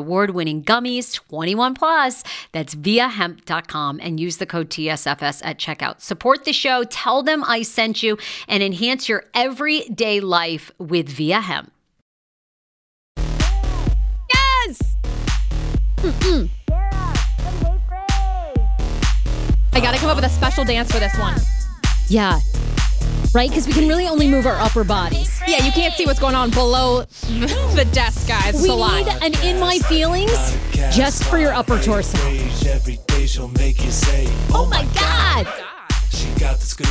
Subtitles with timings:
[0.00, 2.24] award winning gummies, 21 plus.
[2.52, 6.00] That's viiahemp.com and use the code TSFS at checkout.
[6.00, 8.18] Support the show, tell them I sent you,
[8.48, 11.72] and enhance your everyday life with Viia Hemp.
[14.34, 14.96] Yes!
[15.96, 16.48] Mm-mm.
[19.72, 21.36] I gotta come up with a special dance for this one.
[22.08, 22.40] Yeah.
[23.32, 23.48] Right?
[23.48, 25.40] Because we can really only move our upper bodies.
[25.46, 28.54] Yeah, you can't see what's going on below the desk, guys.
[28.54, 29.04] It's we a lot.
[29.04, 30.32] need an in my feelings
[30.92, 32.18] just for your upper torso.
[34.52, 35.46] Oh my God!
[36.10, 36.88] She got the scoop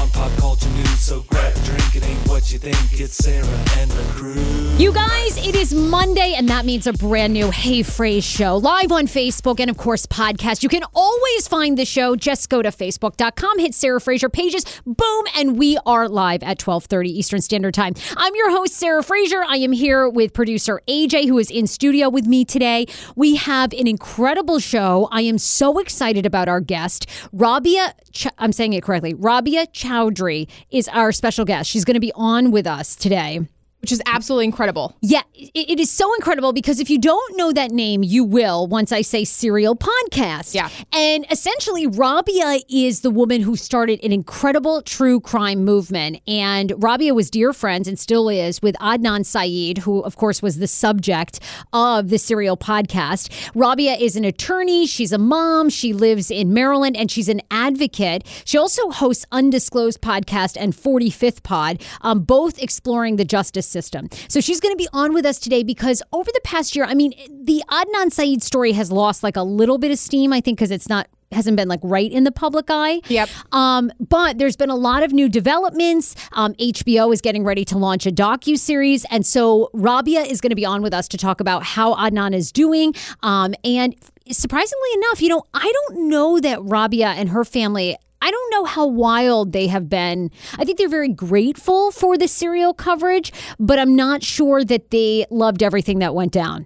[0.00, 1.96] on pop culture news, so grab a drink.
[1.96, 2.76] It ain't what you think.
[2.92, 3.46] It's Sarah
[3.78, 4.34] and the crew.
[4.78, 8.90] You guys, it is Monday, and that means a brand new Hey Frase show live
[8.90, 10.62] on Facebook and, of course, podcast.
[10.62, 12.16] You can always find the show.
[12.16, 17.08] Just go to facebook.com, hit Sarah Fraser pages, boom, and we are live at 12:30
[17.08, 17.94] Eastern Standard Time.
[18.16, 19.44] I'm your host, Sarah Fraser.
[19.46, 22.86] I am here with producer AJ, who is in studio with me today.
[23.14, 25.08] We have an incredible show.
[25.12, 27.94] I am so excited about our guest, Rabia.
[28.12, 29.12] Ch- I'm saying it correctly.
[29.12, 29.66] Rabia
[30.14, 31.70] Chaudry is our special guest.
[31.70, 33.46] She's going to be on with us today.
[33.84, 34.96] Which is absolutely incredible.
[35.02, 38.66] Yeah, it, it is so incredible because if you don't know that name, you will
[38.66, 40.54] once I say serial podcast.
[40.54, 40.70] Yeah.
[40.90, 46.22] And essentially, Rabia is the woman who started an incredible true crime movement.
[46.26, 50.56] And Rabia was dear friends and still is with Adnan Syed, who, of course, was
[50.56, 51.40] the subject
[51.74, 53.28] of the serial podcast.
[53.54, 58.24] Rabia is an attorney, she's a mom, she lives in Maryland, and she's an advocate.
[58.46, 64.08] She also hosts Undisclosed Podcast and 45th Pod, um, both exploring the justice system.
[64.28, 66.94] So she's going to be on with us today because over the past year, I
[66.94, 70.58] mean, the Adnan Syed story has lost like a little bit of steam, I think,
[70.58, 73.00] because it's not hasn't been like right in the public eye.
[73.08, 73.28] Yep.
[73.52, 76.14] Um, but there's been a lot of new developments.
[76.32, 80.50] Um, HBO is getting ready to launch a docu series, and so Rabia is going
[80.50, 82.94] to be on with us to talk about how Adnan is doing.
[83.22, 83.94] Um, and
[84.30, 87.96] surprisingly enough, you know, I don't know that Rabia and her family.
[88.24, 90.30] I don't know how wild they have been.
[90.58, 95.26] I think they're very grateful for the serial coverage, but I'm not sure that they
[95.30, 96.64] loved everything that went down.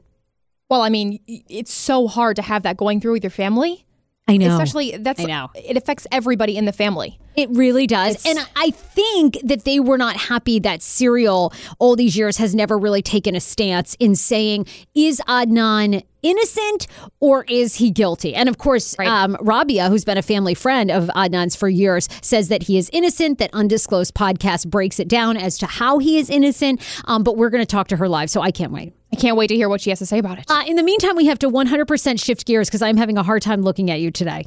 [0.70, 3.84] Well, I mean, it's so hard to have that going through with your family.
[4.28, 4.52] I know.
[4.52, 5.50] Especially that's I know.
[5.54, 7.18] it affects everybody in the family.
[7.34, 8.16] It really does.
[8.16, 12.54] It's- and I think that they were not happy that Serial all these years has
[12.54, 16.88] never really taken a stance in saying, is Adnan innocent
[17.20, 18.34] or is he guilty?
[18.34, 19.08] And of course, Right.
[19.08, 22.90] um, Rabia, who's been a family friend of Adnan's for years, says that he is
[22.92, 26.80] innocent, that Undisclosed Podcast breaks it down as to how he is innocent.
[27.04, 28.92] Um, but we're going to talk to her live, so I can't wait.
[29.12, 30.44] I can't wait to hear what she has to say about it.
[30.48, 33.42] Uh, in the meantime, we have to 100% shift gears because I'm having a hard
[33.42, 34.46] time looking at you today.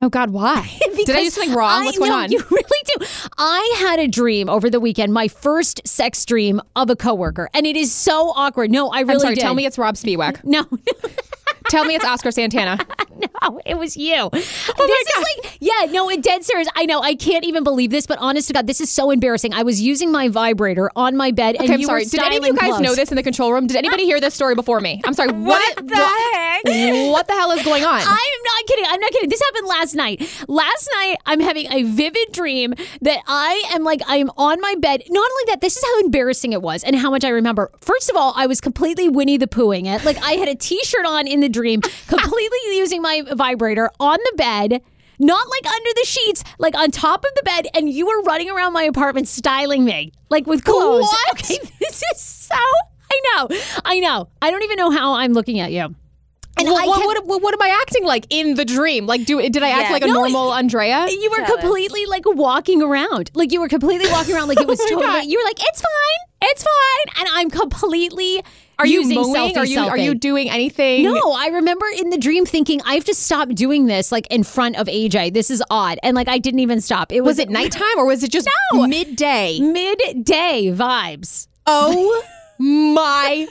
[0.00, 0.70] oh God, why?
[0.96, 1.82] Did I do something wrong?
[1.82, 2.30] I What's going know, on?
[2.30, 3.04] You really do.
[3.38, 7.66] I had a dream over the weekend, my first sex dream of a coworker, and
[7.66, 8.70] it is so awkward.
[8.70, 9.34] No, I really I'm sorry.
[9.34, 9.40] did.
[9.40, 10.44] Tell me it's Rob Spiewak.
[10.44, 10.64] No,
[11.68, 12.78] tell me it's Oscar Santana.
[13.42, 14.14] no, it was you.
[14.14, 16.68] Oh this is like, yeah, no, it dead serious.
[16.74, 19.52] I know, I can't even believe this, but honest to God, this is so embarrassing.
[19.54, 22.04] I was using my vibrator on my bed, and Okay, I'm you sorry.
[22.04, 23.66] were Did any of you guys know this in the control room?
[23.66, 25.00] Did anybody hear this story before me?
[25.04, 25.28] I'm sorry.
[25.48, 26.64] What, the heck?
[27.10, 28.00] What the hell is going on?
[28.04, 28.84] I am not kidding.
[28.88, 29.28] I'm not kidding.
[29.30, 30.44] This happened last night.
[30.48, 34.74] Last night, I'm having a vivid dream that I am like, I am on my
[34.78, 35.02] bed.
[35.08, 37.70] Not only that, this is how embarrassing it was and how much I remember.
[37.80, 40.04] First of all, I was completely Winnie the Poohing it.
[40.04, 44.18] Like, I had a t shirt on in the dream, completely using my vibrator on
[44.18, 44.82] the bed.
[45.20, 48.50] Not like under the sheets, like on top of the bed, and you were running
[48.50, 51.02] around my apartment styling me, like with clothes.
[51.02, 51.18] What?
[51.32, 52.54] Okay, this is so.
[53.10, 53.48] I know,
[53.84, 54.28] I know.
[54.40, 55.94] I don't even know how I'm looking at you.
[56.58, 59.06] And Well, I what, kept- what, what, what am I acting like in the dream?
[59.06, 59.92] Like, do did I act Yeah.
[59.92, 61.06] like a No, normal Andrea?
[61.08, 63.30] You were Tell completely like walking around.
[63.34, 65.24] Like you were completely walking around like it was Oh totally God.
[65.26, 67.20] you were like, it's fine, it's fine.
[67.20, 68.42] And I'm completely
[68.80, 69.56] Are you using mowing?
[69.56, 71.04] Are you are you doing anything?
[71.04, 74.42] no, I remember in the dream thinking I have to stop doing this like in
[74.42, 75.34] front of AJ.
[75.34, 75.98] This is odd.
[76.02, 77.12] And like I didn't even stop.
[77.12, 78.86] It was, Was it nighttime or was it just No.
[78.88, 79.60] midday?
[79.60, 81.46] midday vibes.
[81.66, 82.22] Oh
[82.58, 83.46] my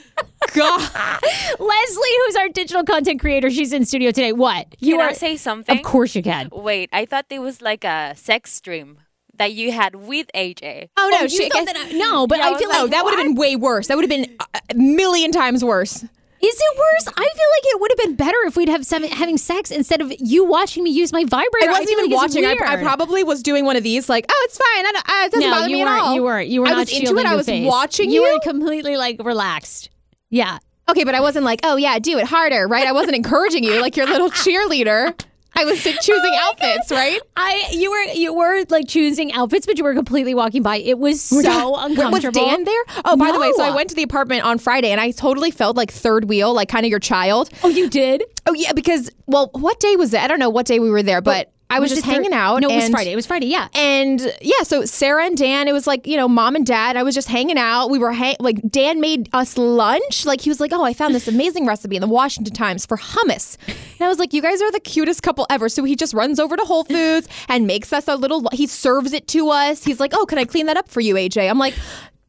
[0.53, 0.81] god!
[1.59, 4.31] Leslie, who's our digital content creator, she's in studio today.
[4.31, 4.75] What?
[4.81, 5.77] Can are I say something?
[5.77, 6.49] Of course you can.
[6.51, 8.99] Wait, I thought it was like a sex dream
[9.35, 10.89] that you had with AJ.
[10.97, 12.77] Oh no, oh, you she, thought that I- no, but Yeah, I I feel like,
[12.79, 13.87] like oh, that would have been way worse.
[13.87, 16.03] That would have been a a million times worse.
[16.39, 17.13] Is it worse?
[17.17, 20.01] I feel like it would have been better if we'd have some, having sex instead
[20.01, 21.67] of you watching me use my vibrator.
[21.69, 22.45] I wasn't feel even like watching.
[22.45, 24.85] I, I probably was doing one of these, like, oh, it's fine.
[24.85, 26.13] I don't, uh, it doesn't no, bother you me at all.
[26.15, 26.47] You weren't.
[26.49, 27.25] You were I not was into it.
[27.25, 27.67] I was face.
[27.67, 28.33] watching You you.
[28.33, 29.89] were completely like relaxed.
[30.29, 30.59] Yeah.
[30.89, 32.87] Okay, but I wasn't like, oh yeah, do it harder, right?
[32.87, 35.19] I wasn't encouraging you like your little cheerleader.
[35.57, 37.19] I was choosing oh outfits, right?
[37.35, 40.77] I you were you were like choosing outfits, but you were completely walking by.
[40.77, 42.41] It was so uncomfortable.
[42.41, 42.83] Was Dan there?
[43.05, 45.51] Oh, by the way, so I went to the apartment on Friday and I totally
[45.51, 47.49] felt like third wheel, like kind of your child.
[47.63, 48.23] Oh, you did?
[48.45, 50.21] Oh yeah, because well, what day was it?
[50.21, 52.61] I don't know what day we were there, but I was, just hanging out.
[52.61, 53.11] No, it was Friday.
[53.11, 53.47] It was Friday.
[53.47, 53.67] Yeah.
[53.73, 56.95] And yeah, so Sarah and Dan, it was like, you know, mom and dad.
[56.95, 57.89] I was just hanging out.
[57.89, 60.25] We were hang- like, Dan made us lunch.
[60.25, 62.97] Like, he was like, oh, I found this amazing recipe in the Washington Times for
[62.97, 63.57] hummus.
[63.67, 65.67] And I was like, you guys are the cutest couple ever.
[65.67, 69.11] So he just runs over to Whole Foods and makes us a little, he serves
[69.11, 69.83] it to us.
[69.83, 71.49] He's like, oh, can I clean that up for you, AJ?
[71.49, 71.73] I'm like,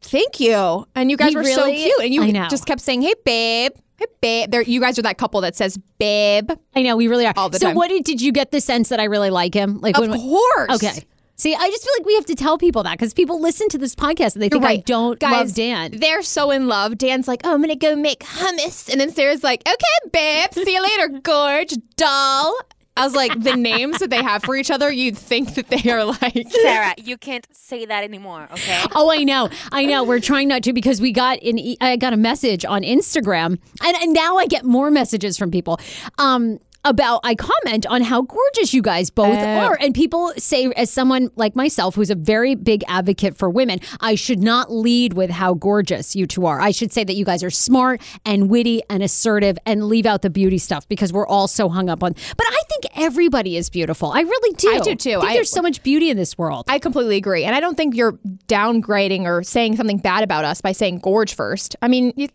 [0.00, 0.87] thank you.
[0.94, 2.00] And you guys He were so cute.
[2.00, 3.73] And you just kept saying, hey, babe.
[3.99, 4.50] Hey, babe.
[4.50, 6.50] There, you guys are that couple that says, babe.
[6.75, 7.35] I know we really are.
[7.37, 7.77] All the so, time.
[7.77, 9.81] what did, did you get the sense that I really like him?
[9.81, 10.70] Like, Of when, course.
[10.70, 11.05] Okay.
[11.37, 13.79] See, I just feel like we have to tell people that because people listen to
[13.79, 15.93] this podcast and they think I don't Guys, love Dan.
[15.96, 16.99] They're so in love.
[16.99, 20.75] Dan's like, oh, I'm gonna go make hummus, and then Sarah's like, okay, babe, see
[20.75, 22.56] you later, gorge doll.
[22.98, 25.90] I was like, the names that they have for each other, you'd think that they
[25.90, 26.46] are like.
[26.50, 28.84] Sarah, you can't say that anymore, okay?
[28.94, 30.02] Oh, I know, I know.
[30.02, 33.58] We're trying not to because we got an e- I got a message on Instagram,
[33.84, 35.78] and, and now I get more messages from people.
[36.19, 39.65] Um, about I comment on how gorgeous you guys both eh.
[39.65, 43.81] are, and people say, as someone like myself who's a very big advocate for women,
[44.01, 46.61] I should not lead with how gorgeous you two are.
[46.61, 50.23] I should say that you guys are smart and witty and assertive, and leave out
[50.23, 52.13] the beauty stuff because we're all so hung up on.
[52.13, 54.11] But I think everybody is beautiful.
[54.11, 54.70] I really do.
[54.70, 55.11] I do, too.
[55.11, 56.65] I think I- there's so much beauty in this world.
[56.69, 57.44] I completely agree.
[57.44, 61.35] And I don't think you're downgrading or saying something bad about us by saying gorge
[61.35, 61.77] first.
[61.82, 62.29] I mean, you,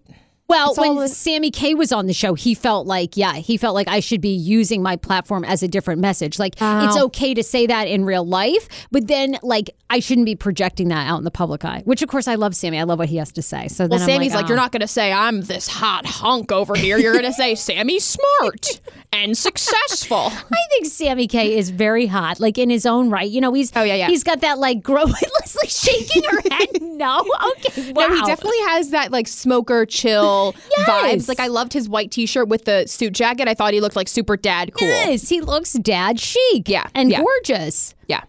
[0.49, 3.73] Well, It's when Sammy K was on the show, he felt like, yeah, he felt
[3.73, 6.37] like I should be using my platform as a different message.
[6.37, 10.35] Like, it's okay to say that in real life, but then, like, I shouldn't be
[10.35, 12.79] projecting that out in the public eye, which, of course, I love Sammy.
[12.79, 13.67] I love what he has to say.
[13.67, 14.47] So well, then I'm Sammy's like, oh.
[14.49, 16.97] you're not going to say I'm this hot hunk over here.
[16.97, 18.81] You're going to say Sammy's smart
[19.13, 20.29] and successful.
[20.31, 23.29] I think Sammy K is very hot, like in his own right.
[23.29, 24.07] You know, he's Oh, yeah, yeah.
[24.07, 25.03] he's got that like grow.
[25.41, 26.81] Leslie's shaking her head.
[26.81, 27.19] No,
[27.57, 28.07] okay, wow.
[28.07, 30.89] No, he definitely has that like smoker chill uncle Yes.
[30.89, 31.27] vibes.
[31.27, 33.47] Like I loved his white T-shirt with the suit jacket.
[33.47, 34.87] I thought he looked like super dad cool.
[34.87, 36.67] Yes, he looks dad chic.
[36.69, 37.21] Yeah, and yeah.
[37.21, 37.95] gorgeous.
[38.07, 38.21] Yeah.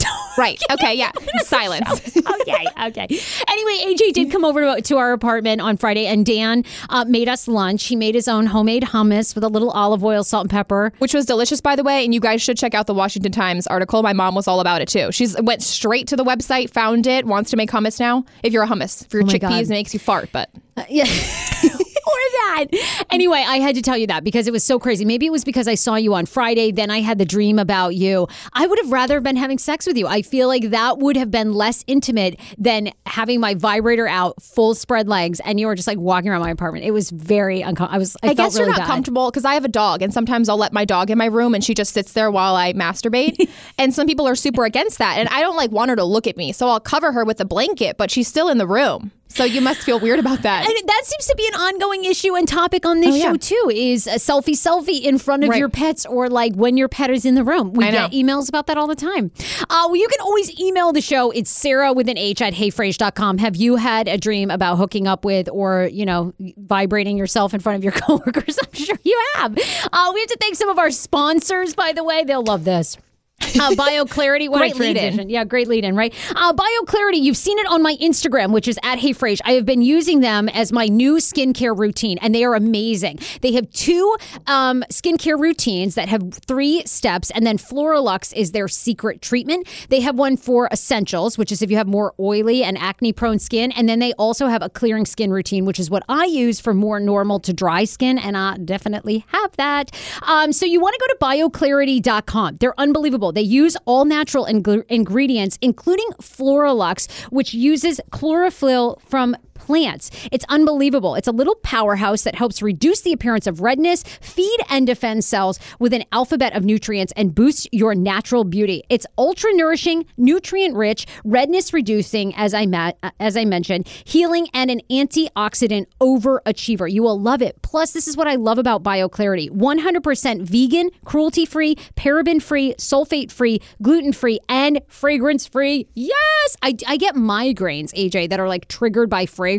[0.38, 0.58] right.
[0.72, 0.94] Okay.
[0.94, 1.12] Yeah.
[1.42, 2.16] Silence.
[2.16, 3.06] okay, okay.
[3.48, 7.28] Anyway, AJ did come over to, to our apartment on Friday, and Dan uh, made
[7.28, 7.84] us lunch.
[7.84, 10.92] He made his own homemade hummus with a little olive oil, salt, and pepper.
[10.98, 12.02] Which was delicious, by the way.
[12.04, 14.02] And you guys should check out the Washington Times article.
[14.02, 15.12] My mom was all about it too.
[15.12, 18.24] She's went straight to the website, found it, wants to make hummus now.
[18.42, 19.62] If you're a hummus, for your Oh chickpeas, God.
[19.64, 20.30] it makes you fart.
[20.32, 20.48] But
[20.80, 21.06] Uh, yeah.
[22.06, 22.66] or that.
[23.10, 25.04] Anyway, I had to tell you that because it was so crazy.
[25.04, 27.94] Maybe it was because I saw you on Friday, then I had the dream about
[27.94, 28.26] you.
[28.52, 30.06] I would have rather been having sex with you.
[30.06, 34.74] I feel like that would have been less intimate than having my vibrator out, full
[34.74, 36.84] spread legs, and you were just like walking around my apartment.
[36.84, 37.94] It was very uncomfortable.
[37.94, 38.16] I was.
[38.22, 38.94] I, I, felt guess you're really not bad.
[38.94, 41.54] comfortable because I have a dog, and sometimes I'll let my dog in my room,
[41.54, 43.48] and she just sits there while I masturbate.
[43.78, 46.26] and some people are super against that, and I don't like want her to look
[46.26, 49.12] at me, so I'll cover her with a blanket, but she's still in the room.
[49.32, 50.66] So you must feel weird about that.
[50.66, 53.30] And that seems to be an ongoing issue and topic on this Oh, yeah.
[53.32, 53.70] show too.
[53.72, 55.58] Is a selfie selfie in front of Right.
[55.58, 57.72] your pets or like when your pet is in the room.
[57.72, 59.30] We get emails about that all the time.
[59.62, 61.30] Uh, well, you can always email the show.
[61.30, 63.38] It's Sarah with an H at heyfrase.com.
[63.38, 67.60] Have you had a dream about hooking up with or you know vibrating yourself in
[67.60, 68.58] front of your coworkers?
[68.58, 69.52] I'm sure you have.
[69.92, 72.24] Uh, we have to thank some of our sponsors, by the way.
[72.24, 72.96] They'll love this.
[73.40, 75.28] Uh, BioClarity, what Great lead-in.
[75.28, 76.14] Yeah, great lead in, right?
[76.36, 79.40] Uh, BioClarity, you've seen it on my Instagram, which is at Hey Frase.
[79.44, 83.18] I have been using them as my new skincare routine, and they are amazing.
[83.40, 84.14] They have two
[84.46, 89.66] um, skincare routines that have three steps, and then Floralux is their secret treatment.
[89.88, 93.38] They have one for essentials, which is if you have more oily and acne prone
[93.38, 96.60] skin, and then they also have a clearing skin routine, which is what I use
[96.60, 99.90] for more normal to dry skin, and I definitely have that.
[100.22, 102.56] Um, so you want to go to bioclarity.com.
[102.60, 103.29] They're unbelievable.
[103.32, 110.10] They use all natural ing- ingredients, including Floralux, which uses chlorophyll from plants.
[110.32, 111.14] It's unbelievable.
[111.14, 115.60] It's a little powerhouse that helps reduce the appearance of redness, feed and defend cells
[115.78, 118.82] with an alphabet of nutrients, and boost your natural beauty.
[118.88, 124.70] It's ultra nourishing, nutrient rich, redness reducing, as I ma- as I mentioned, healing and
[124.70, 126.90] an antioxidant overachiever.
[126.90, 127.60] You will love it.
[127.62, 133.30] Plus, this is what I love about BioClarity: 100% vegan, cruelty free, paraben free, sulfate
[133.30, 135.86] free, gluten free, and fragrance free.
[135.94, 139.49] Yes, I, I get migraines, AJ, that are like triggered by fragrance.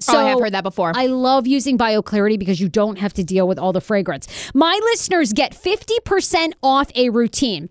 [0.00, 0.92] So oh, I have heard that before.
[0.94, 4.28] I love using BioClarity because you don't have to deal with all the fragrance.
[4.54, 7.68] My listeners get 50% off a routine.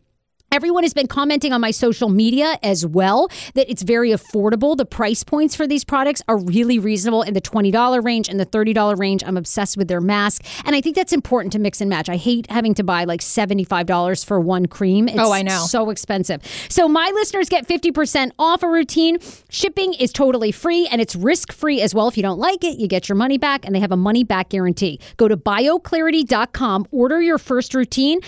[0.49, 4.77] Everyone has been commenting on my social media as well that it's very affordable.
[4.77, 8.45] The price points for these products are really reasonable in the $20 range and the
[8.45, 9.23] $30 range.
[9.25, 10.45] I'm obsessed with their mask.
[10.63, 12.07] And I think that's important to mix and match.
[12.07, 15.09] I hate having to buy like $75 for one cream.
[15.09, 15.65] It's Oh, I know.
[15.67, 16.41] so expensive.
[16.69, 19.17] So my listeners get 50% off a routine.
[19.49, 22.07] Shipping is totally free and it's risk free as well.
[22.07, 24.23] If you don't like it, you get your money back and they have a money
[24.23, 25.01] back guarantee.
[25.17, 28.21] Go to bioclarity.com, order your first routine.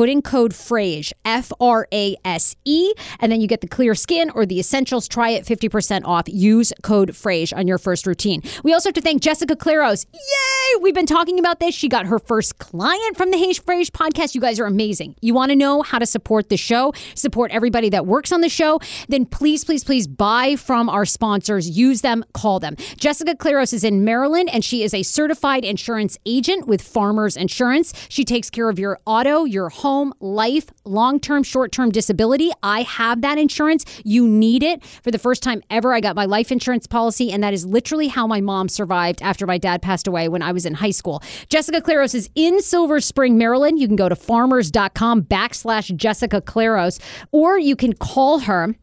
[0.00, 3.94] Put in code FRASE, F R A S E, and then you get the clear
[3.94, 5.06] skin or the essentials.
[5.06, 6.24] Try it 50% off.
[6.26, 8.42] Use code FRASE on your first routine.
[8.64, 10.06] We also have to thank Jessica Claros.
[10.14, 10.80] Yay!
[10.80, 11.74] We've been talking about this.
[11.74, 14.34] She got her first client from the Hey Frase podcast.
[14.34, 15.16] You guys are amazing.
[15.20, 18.48] You want to know how to support the show, support everybody that works on the
[18.48, 18.80] show,
[19.10, 21.68] then please, please, please buy from our sponsors.
[21.68, 22.74] Use them, call them.
[22.96, 27.92] Jessica Claros is in Maryland and she is a certified insurance agent with Farmers Insurance.
[28.08, 29.89] She takes care of your auto, your home,
[30.20, 32.50] life, long term, short term disability.
[32.62, 33.84] I have that insurance.
[34.04, 34.84] You need it.
[34.84, 38.08] For the first time ever, I got my life insurance policy, and that is literally
[38.08, 41.22] how my mom survived after my dad passed away when I was in high school.
[41.48, 43.78] Jessica Claros is in Silver Spring, Maryland.
[43.78, 47.00] You can go to farmers.com backslash Jessica Claros,
[47.32, 48.74] or you can call her.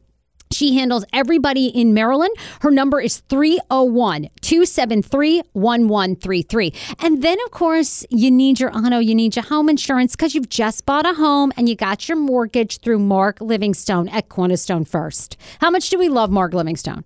[0.51, 2.35] She handles everybody in Maryland.
[2.61, 6.73] Her number is 301 273 1133.
[6.99, 10.49] And then, of course, you need your auto, you need your home insurance because you've
[10.49, 15.37] just bought a home and you got your mortgage through Mark Livingstone at Cornerstone First.
[15.59, 17.03] How much do we love Mark Livingstone?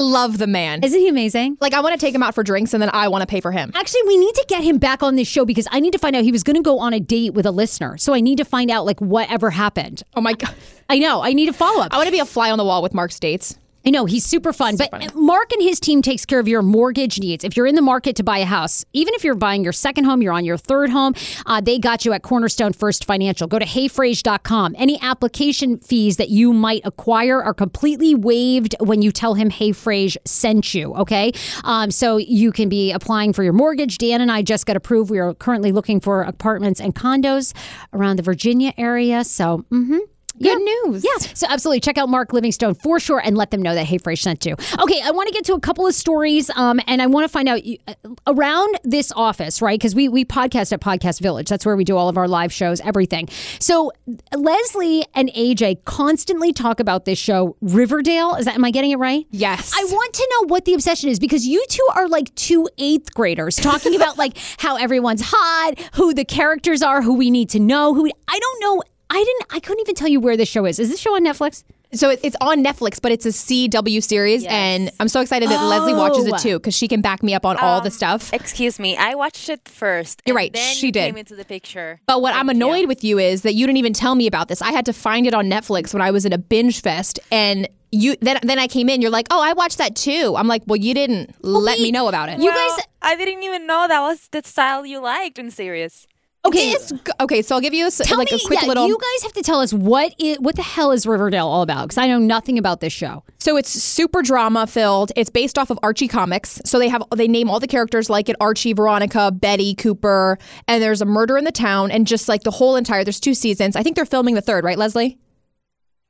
[0.00, 0.82] Love the man.
[0.82, 1.58] Isn't he amazing?
[1.60, 3.42] like I want to take him out for drinks, and then I want to pay
[3.42, 3.70] for him.
[3.74, 6.16] Actually, we need to get him back on this show because I need to find
[6.16, 7.98] out he was going to go on a date with a listener.
[7.98, 10.02] So I need to find out like whatever happened.
[10.16, 10.54] Oh my god,
[10.88, 11.20] I know.
[11.20, 11.92] I need a follow up.
[11.92, 13.58] I want to be a fly on the wall with Mark's dates.
[13.84, 17.18] I know he's super fun, but Mark and his team takes care of your mortgage
[17.18, 17.44] needs.
[17.44, 20.04] If you're in the market to buy a house, even if you're buying your second
[20.04, 21.14] home, you're on your third home,
[21.46, 23.46] uh, they got you at Cornerstone First Financial.
[23.46, 24.74] Go to heyfrase.com.
[24.78, 29.70] Any application fees that you might acquire are completely waived when you tell him Hey
[29.70, 30.94] Frase sent you.
[30.94, 31.32] Okay,
[31.64, 33.98] um, so you can be applying for your mortgage.
[33.98, 35.10] Dan and I just got approved.
[35.10, 37.54] We are currently looking for apartments and condos
[37.92, 39.24] around the Virginia area.
[39.24, 39.64] So.
[39.70, 40.00] mhm.
[40.42, 41.04] Good news.
[41.04, 41.26] Yeah.
[41.34, 44.20] So absolutely check out Mark Livingstone for sure and let them know that Hey Frase
[44.22, 44.54] sent you.
[44.78, 47.28] Okay, I want to get to a couple of stories um, and I want to
[47.28, 47.94] find out uh,
[48.26, 49.78] around this office, right?
[49.78, 51.48] Because we, we podcast at Podcast Village.
[51.48, 53.28] That's where we do all of our live shows, everything.
[53.58, 53.92] So
[54.34, 58.34] Leslie and AJ constantly talk about this show, Riverdale.
[58.36, 59.26] Is that, am I getting it right?
[59.30, 59.72] Yes.
[59.76, 63.12] I want to know what the obsession is because you two are like two eighth
[63.14, 67.60] graders talking about like how everyone's hot, who the characters are, who we need to
[67.60, 68.82] know, who I don't know.
[69.10, 69.46] I didn't.
[69.56, 70.78] I couldn't even tell you where this show is.
[70.78, 71.64] Is this show on Netflix?
[71.92, 75.60] So it, it's on Netflix, but it's a CW series, and I'm so excited that
[75.64, 76.34] Leslie watches Oh.
[76.36, 78.32] it too because she can back me up on all the Um, stuff.
[78.32, 80.22] Excuse me, I watched it first.
[80.24, 81.06] You're right, Then she you did.
[81.06, 82.00] Came into the picture.
[82.06, 82.66] But what I'm Thank you.
[82.68, 84.62] annoyed with you is that you didn't even tell me about this.
[84.62, 87.68] I had to find it on Netflix when I was in a binge fest, and
[87.90, 89.02] you then then I came in.
[89.02, 90.34] You're like, oh, I watched that too.
[90.36, 92.38] I'm like, well, you didn't let me know about it.
[92.38, 96.06] You guys- I didn't even know that was the style you liked in series.
[96.42, 96.70] Okay.
[96.70, 98.86] It's okay, so I'll give you a, s- Tell like me, a quick yeah, little.
[98.88, 101.82] you guys have to tell us what is, what the hell is Riverdale all about?
[101.88, 103.22] Because I know nothing about this show.
[103.38, 105.12] So it's super drama filled.
[105.16, 106.58] It's based off of Archie comics.
[106.64, 110.82] So they have they name all the characters like it Archie, Veronica, Betty, Cooper, and
[110.82, 113.76] there's a murder in the town and just like the whole entire there's two seasons.
[113.76, 115.18] I think they're filming the third, right, Leslie?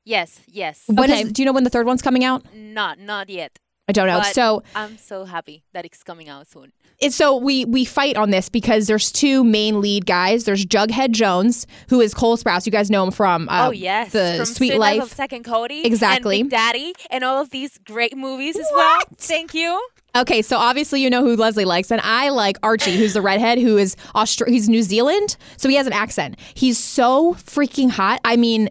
[0.04, 0.84] Yes, yes.
[0.86, 1.28] When is- Okay.
[1.30, 2.44] do you know when the third one's coming out?
[2.54, 3.58] Not not yet.
[3.88, 4.18] I don't know.
[4.20, 6.72] But so I'm so happy that it's coming out soon.
[7.00, 10.44] It's so we we fight on this because there's two main lead guys.
[10.44, 12.66] There's Jughead Jones, who is Cole Sprouse.
[12.66, 15.02] You guys know him from uh, oh yes, the From Sweet Life Life.
[15.10, 16.40] of Second Cody, Exactly.
[16.40, 19.00] and Big Daddy, and all of these great movies as well.
[19.16, 19.80] Thank you.
[20.16, 23.58] Okay, so obviously you know who Leslie likes, and I like Archie, who's the redhead,
[23.58, 26.36] who is Austra- he's New Zealand, so he has an accent.
[26.54, 28.20] He's so freaking hot.
[28.24, 28.70] I mean,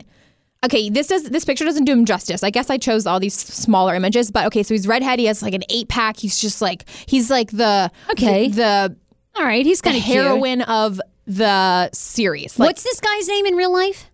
[0.66, 2.44] okay, this does this picture doesn't do him justice.
[2.44, 5.20] I guess I chose all these smaller images, but okay, so he's redhead.
[5.20, 6.18] He has like an eight pack.
[6.18, 8.50] He's just like he's like the Okay.
[8.50, 8.96] the, the,
[9.40, 12.58] All right, he's kind of heroine of the series.
[12.58, 14.10] Like, What's this guy's name in real life?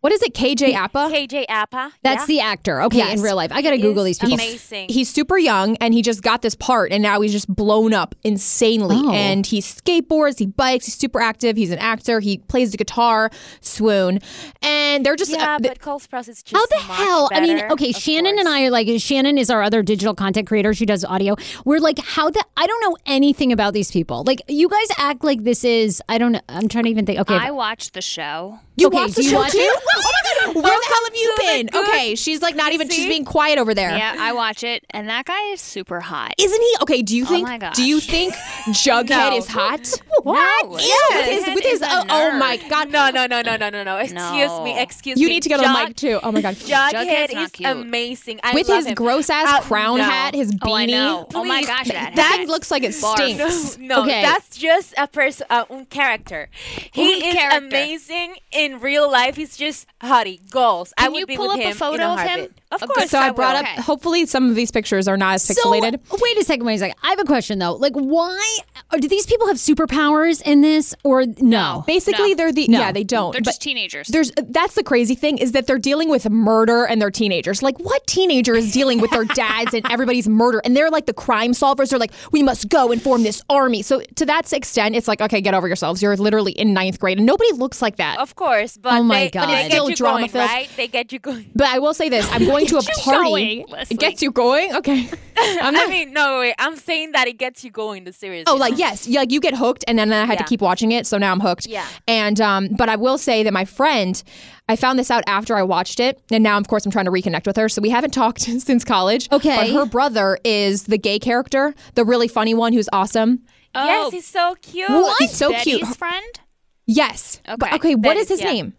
[0.00, 0.34] What is it?
[0.34, 1.10] KJ Apa.
[1.12, 1.92] KJ Apa.
[2.02, 2.26] That's yeah.
[2.26, 2.82] the actor.
[2.82, 3.18] Okay, Yes.
[3.18, 4.34] in real life, I gotta Google these people.
[4.34, 4.88] Amazing.
[4.88, 8.14] He's super young and he just got this part and now he's just blown up
[8.24, 8.96] insanely.
[8.98, 9.12] Oh.
[9.12, 13.30] And he skateboards, he bikes, he's super active, he's an actor, he plays the guitar,
[13.60, 14.20] swoon.
[14.62, 17.28] And they're just yeah, uh, but Cole Sprouse is just How the much hell?
[17.32, 18.48] I mean, okay, of Shannon and.
[18.50, 20.74] I are like Shannon is our other digital content creator.
[20.74, 21.36] She does audio.
[21.64, 24.24] We're like, how the I don't know anything about these people.
[24.24, 26.02] Like, you guys act like this is.
[26.08, 26.40] I don't know.
[26.48, 27.20] I'm trying to even think.
[27.20, 28.58] Okay, I watched the show.
[28.80, 29.58] You okay, watch the do you show watch too?
[29.60, 31.66] Oh my god, where the hell have you to been?
[31.66, 33.90] good- Okay, she's like not even she's being quiet over there.
[33.96, 36.34] Yeah, I watch it, and that guy is super hot.
[36.38, 36.76] Isn't he?
[36.82, 37.76] Okay, do you think Oh my gosh.
[37.76, 38.34] do you think
[38.68, 39.36] Jughead No.
[39.36, 40.02] is hot?
[40.22, 40.66] What?
[40.82, 42.90] Yeah, with his with his oh, oh my god.
[42.90, 43.96] No, no, no, no, no, no, no.
[43.96, 44.78] Excuse me.
[44.78, 45.30] Excuse You me.
[45.32, 46.20] You need to get on the mic too.
[46.22, 46.56] Oh my god.
[46.56, 47.66] Jughead is cute.
[47.70, 48.38] amazing.
[48.42, 48.94] I with his him.
[48.94, 50.04] gross ass Uh, crown no.
[50.04, 50.92] hat, his beanie.
[50.92, 51.26] Oh, I.
[51.34, 51.66] Oh my Please.
[51.68, 53.14] gosh, that That looks like it Barf.
[53.14, 53.78] stinks.
[53.78, 54.20] No, Okay.
[54.20, 56.50] that's just a person, uh, un character.
[56.92, 57.66] He Un is character.
[57.66, 59.36] amazing in real life.
[59.36, 60.92] He's just hottie goals.
[60.96, 62.54] I Can would you be pull up a photo of him?
[62.70, 62.88] Heartbeat.
[62.90, 63.34] Of course, So I will.
[63.34, 63.62] brought up.
[63.64, 63.80] Okay.
[63.82, 66.00] Hopefully, some of these pictures are not as pixelated.
[66.08, 66.96] So, wait a second, wait a second.
[67.02, 67.74] I have a question though.
[67.74, 68.58] Like, why
[68.92, 71.84] or do these people have superpowers in this, or no?
[71.86, 72.34] Basically, No.
[72.36, 72.78] they're the No.
[72.80, 73.32] yeah they don't.
[73.32, 74.08] They're but just teenagers.
[74.08, 77.62] there's that's the crazy thing is that they're dealing with murder and they're teenagers.
[77.62, 80.60] Like, what teenager is dealing with their dads and everybody's murder?
[80.64, 81.90] And they're like the crime solvers.
[81.90, 83.82] They're like, we must go and form this army.
[83.82, 86.02] So to that extent, it's like, okay, get over yourselves.
[86.02, 88.18] You're literally in ninth grade, and nobody looks like that.
[88.18, 89.42] Of course, but Oh my they, God.
[89.42, 90.48] they But it's get still you going, drama-filled.
[90.50, 90.68] right?
[90.76, 91.50] They get you going.
[91.54, 93.64] But I will say this: I'm going to a party.
[93.68, 93.94] Leslie.
[93.94, 94.74] It gets you going.
[94.76, 95.08] Okay.
[95.36, 96.54] I'm I mean, no, wait.
[96.58, 98.04] I'm saying that it gets you going.
[98.04, 98.44] The series.
[98.46, 98.78] Oh, like know?
[98.78, 101.16] yes, yeah, like you get hooked, and then I had to keep watching it, so
[101.18, 101.66] now I'm hooked.
[101.66, 101.86] Yeah.
[102.06, 104.22] And um, but I will say that my friend,
[104.68, 107.10] I found this out after I watched it, and now of course I'm trying to
[107.10, 107.68] reconnect with her.
[107.68, 109.28] So we haven't talked since college.
[109.32, 109.56] Okay.
[109.56, 113.40] But her brother is the gay character, the really funny one who's awesome.
[113.74, 114.88] oh, Yes, he's so cute.
[115.20, 115.96] He's so Betty's cute.
[115.96, 116.40] friend.
[116.86, 117.40] Yes.
[117.46, 117.74] But- Okay.
[117.76, 117.94] okay.
[117.94, 118.52] What That is is- his yeah.
[118.52, 118.72] name?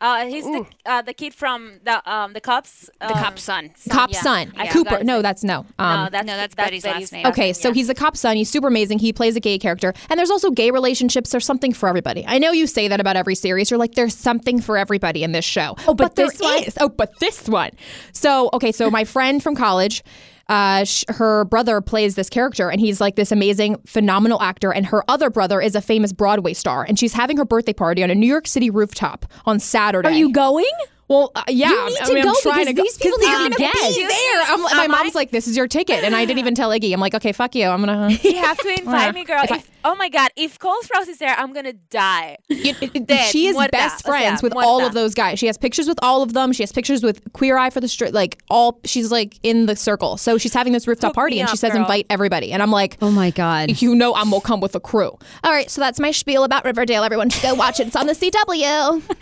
[0.00, 2.88] Uh, he's the uh, the kid from the um the cops.
[3.00, 3.70] The um, cop's son.
[3.90, 4.20] Cop yeah.
[4.20, 4.52] son.
[4.56, 5.02] I Cooper.
[5.02, 5.66] No, that's no.
[5.78, 7.26] Um, no, that's no, that's Betty's last name.
[7.26, 8.36] Okay, so he's a cop son.
[8.36, 9.00] He's super amazing.
[9.00, 9.92] He plays a gay character.
[10.08, 11.30] And there's also gay relationships.
[11.30, 12.24] There's something for everybody.
[12.26, 13.70] I know you say that about every series.
[13.70, 15.74] You're like, there's something for everybody in this show.
[15.88, 16.62] Oh, but there this one?
[16.80, 17.70] Oh, but this one.
[18.12, 20.04] So, okay, so my friend from college,
[20.48, 24.72] uh, sh- her brother plays this character, and he's like this amazing, phenomenal actor.
[24.72, 26.84] And her other brother is a famous Broadway star.
[26.88, 30.08] And she's having her birthday party on a New York City rooftop on Saturday.
[30.08, 30.64] Are you going?
[31.08, 31.70] Well, uh, yeah.
[31.70, 32.82] You need I to mean, go I'm trying because to go.
[32.82, 33.94] these people need they're to gonna get.
[33.96, 34.42] be there.
[34.48, 36.70] I'm, my Am mom's I- like, "This is your ticket," and I didn't even tell
[36.70, 36.92] Iggy.
[36.92, 37.66] I'm like, "Okay, fuck you.
[37.66, 39.42] I'm gonna." You have to invite me, girl.
[39.44, 42.36] If I- If, oh my god, if Cole Sprouse is there, I'm gonna die.
[42.50, 43.30] It- it- Dead.
[43.30, 43.70] she is Muerta.
[43.70, 45.38] best O sea, friends with all of those guys.
[45.38, 46.52] She has pictures with all of them.
[46.52, 48.12] She has pictures with Queer Eye for the Street.
[48.12, 50.18] Like all, she's like in the circle.
[50.18, 51.80] So she's having this rooftop Hook party, me and she says girl.
[51.82, 52.52] invite everybody.
[52.52, 53.80] And I'm like, Oh my god.
[53.80, 55.16] you know, I'm gonna come with a crew.
[55.44, 57.02] All right, so that's my spiel about Riverdale.
[57.02, 57.86] Everyone should go watch it.
[57.86, 59.02] It's on the CW.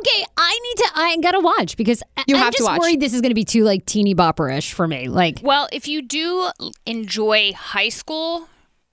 [0.00, 0.90] Okay, I need to.
[0.94, 2.80] I gotta watch because I- You I'm have to just watch.
[2.80, 5.08] worried this is going to be too like teeny bopperish for me.
[5.08, 6.50] Like, Well, if you do
[6.86, 8.48] enjoy high school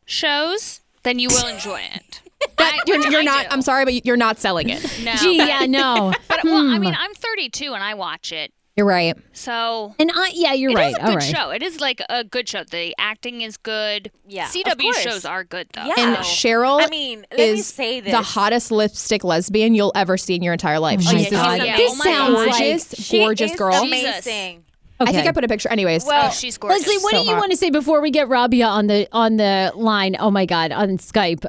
[0.05, 2.21] shows, then you will enjoy it.
[2.57, 3.43] I- You're, you're not.
[3.45, 3.49] do.
[3.51, 4.81] I'm sorry, but you're not selling it.
[5.03, 6.13] No, gee, yeah, no.
[6.27, 6.81] but well, I Hmm.
[6.81, 9.17] mean, I'm 32 and I watch it, You're right.
[9.33, 10.93] so And I, yeah, you're right.
[10.93, 11.23] It is a good right.
[11.35, 11.49] show.
[11.49, 12.63] It is like a good show.
[12.63, 14.11] The acting is good.
[14.27, 15.83] Yeah, CW shows are good though.
[15.85, 15.93] Yeah.
[15.97, 18.11] And Cheryl I mean, let me is say this.
[18.11, 20.99] the hottest lipstick lesbian you'll ever see in your entire life.
[21.03, 21.59] Oh She's God.
[21.59, 21.77] this Yeah.
[21.77, 22.47] This Oh sounds God.
[22.47, 22.49] like.
[22.59, 23.73] gorgeous, She gorgeous is girl.
[23.83, 24.63] Amazing.
[24.99, 25.09] Okay.
[25.09, 25.69] I think I put a picture.
[25.69, 26.87] Anyways, Well, Oh, she's gorgeous.
[26.87, 27.39] Leslie, what do you hot.
[27.39, 30.15] want to say before we get Rabia on the on the line?
[30.19, 31.45] Oh my God, on Skype.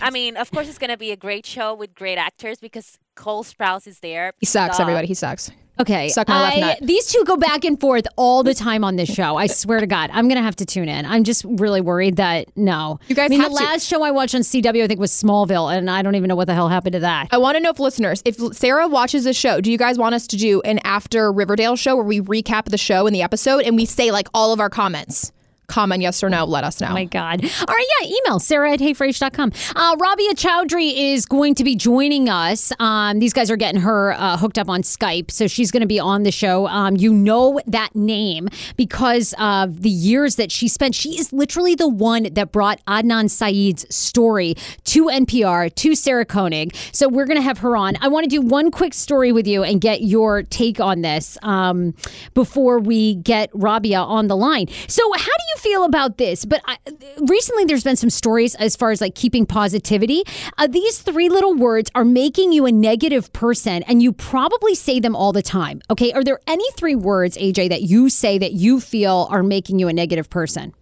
[0.00, 2.98] I mean, of course, it's going to be a great show with great actors because
[3.14, 4.32] Cole Sprouse is there.
[4.40, 4.76] he sucks.
[4.78, 4.82] Duh.
[4.84, 5.50] Everybody, he sucks.
[5.80, 6.78] Okay, Suck my left I- nut.
[6.82, 9.36] These two go back and forth all the time on this show.
[9.36, 11.06] I swear to God, I'm gonna have to tune in.
[11.06, 13.00] I'm just really worried that no.
[13.08, 13.54] You guys I mean, the to.
[13.54, 16.36] last show I watched on CW, I think was Smallville, and I don't even know
[16.36, 17.28] what the hell happened to that.
[17.30, 20.14] I want to know if listeners, if Sarah watches this show, do you guys want
[20.14, 23.60] us to do an after Riverdale show where we recap the show and the episode
[23.64, 25.32] and we say like all of our comments?
[25.70, 26.44] Comment yes or no.
[26.44, 26.88] Let us know.
[26.90, 27.44] Oh my God.
[27.44, 29.52] All right, yeah, email sarah at heyfrase.com.
[29.76, 32.72] Uh, Rabia Chaudry is going to be joining us.
[32.80, 35.86] Um, these guys are getting her uh, hooked up on Skype, so she's going to
[35.86, 36.66] be on the show.
[36.66, 40.96] Um, you know that name because of the years that she spent.
[40.96, 46.74] She is literally the one that brought Adnan Syed's story to NPR, to Sarah Koenig.
[46.90, 47.94] So we're going to have her on.
[48.00, 51.38] I want to do one quick story with you and get your take on this
[51.42, 51.94] um,
[52.34, 54.66] before we get Rabia on the line.
[54.88, 56.44] So, how do you feel about this?
[56.44, 56.76] But I,
[57.20, 60.24] recently, there's been some stories as far as like keeping positivity.
[60.58, 65.00] Uh, these three little words are making you a negative person, and you probably say
[65.00, 65.80] them all the time.
[65.90, 69.78] Okay, are there any three words, AJ, that you say that you feel are making
[69.78, 70.74] you a negative person?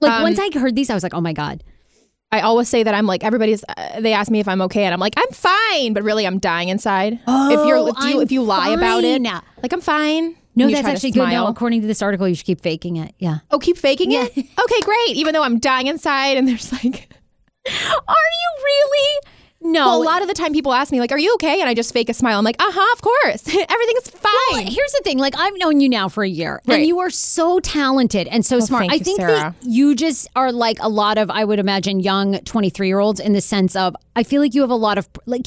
[0.00, 1.62] Like Um, once I heard these, I was like, oh my god.
[2.34, 3.62] I always say that I'm like everybody's.
[3.68, 6.38] Uh, they ask me if I'm okay, and I'm like I'm fine, but really I'm
[6.38, 7.12] dying inside.
[7.28, 9.20] if you're if you if you lie about it,
[9.62, 10.34] like I'm fine.
[10.54, 11.28] No, that's actually good.
[11.28, 13.14] No, according to this article, you should keep faking it.
[13.18, 13.38] Yeah.
[13.50, 14.30] Oh, keep faking it.
[14.36, 15.16] Okay, great.
[15.16, 17.08] Even though I'm dying inside, and there's like.
[17.68, 19.20] Are you really?
[19.64, 19.86] No.
[19.86, 21.74] Well, a lot of the time people ask me like, "Are you okay?" And I
[21.74, 22.36] just fake a smile.
[22.38, 25.18] I'm like, "Uh huh, of course, everything's fine." Well, here's the thing.
[25.18, 28.58] Like I've known you now for a year, and you are so talented and so
[28.58, 28.82] smart.
[28.82, 29.32] thank I you, think Sarah.
[29.32, 33.20] that you just are like a lot of, I would imagine, young 23 year olds
[33.20, 35.46] in the sense of, I feel like you have a lot of like.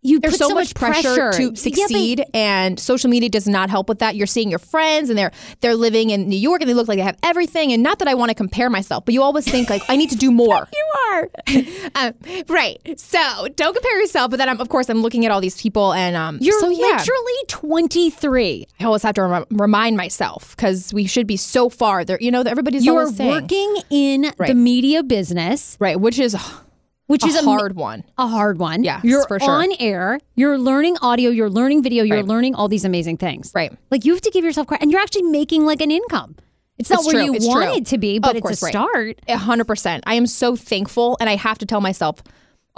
[0.00, 3.68] You There's put so, much pressure, Yeah, to but- succeed, and social media does not
[3.68, 4.14] help with that.
[4.14, 6.98] You're seeing your friends, and they're they're living in New York, and they look like
[6.98, 7.72] they have everything.
[7.72, 10.10] And not that I want to compare myself, but you always think like I need
[10.10, 10.68] to do more.
[10.72, 11.28] you are
[11.96, 12.14] um,
[12.48, 12.78] right.
[12.98, 14.30] So don't compare yourself.
[14.30, 16.68] But then, I'm, of course, I'm looking at all these people, and um, You're so
[16.70, 18.66] yeah, literally 23.
[18.78, 22.18] I always have to rem- remind myself because we should be so far there.
[22.20, 26.36] You know, everybody's You're always saying working in the media business, right, which is
[27.08, 28.04] which a is a hard one.
[28.16, 28.84] a hard one.
[28.84, 29.50] Yes, you're for sure.
[29.50, 30.20] on air.
[30.36, 31.30] You're learning audio.
[31.30, 32.04] You're learning video.
[32.04, 32.24] You're Right.
[32.26, 33.50] learning all these amazing things.
[33.54, 33.72] Right.
[33.90, 36.36] Like you have to give yourself credit, and you're actually making like an income.
[36.78, 37.24] It's not It's where true.
[37.24, 37.76] you It's want true.
[37.78, 39.20] it to be, but Of it's course, a start.
[39.26, 40.04] A hundred percent.
[40.06, 42.22] I am so thankful, and I have to tell myself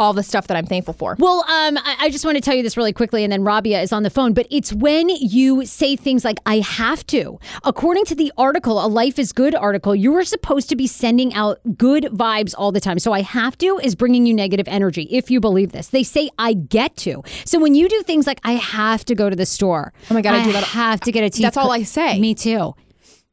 [0.00, 1.14] all the stuff that I'm thankful for.
[1.18, 3.80] Well, um, I, I just want to tell you this really quickly, and then Rabia
[3.82, 4.32] is on the phone.
[4.32, 8.88] But it's when you say things like "I have to." According to the article, a
[8.88, 12.80] Life is Good article, you are supposed to be sending out good vibes all the
[12.80, 12.98] time.
[12.98, 15.02] So "I have to" is bringing you negative energy.
[15.10, 18.40] If you believe this, they say "I get to." So when you do things like
[18.44, 21.12] "I have to go to the store," Oh my God, I do that- Have to
[21.12, 21.42] get a teeth.
[21.42, 22.18] That's all I say.
[22.18, 22.74] Me too.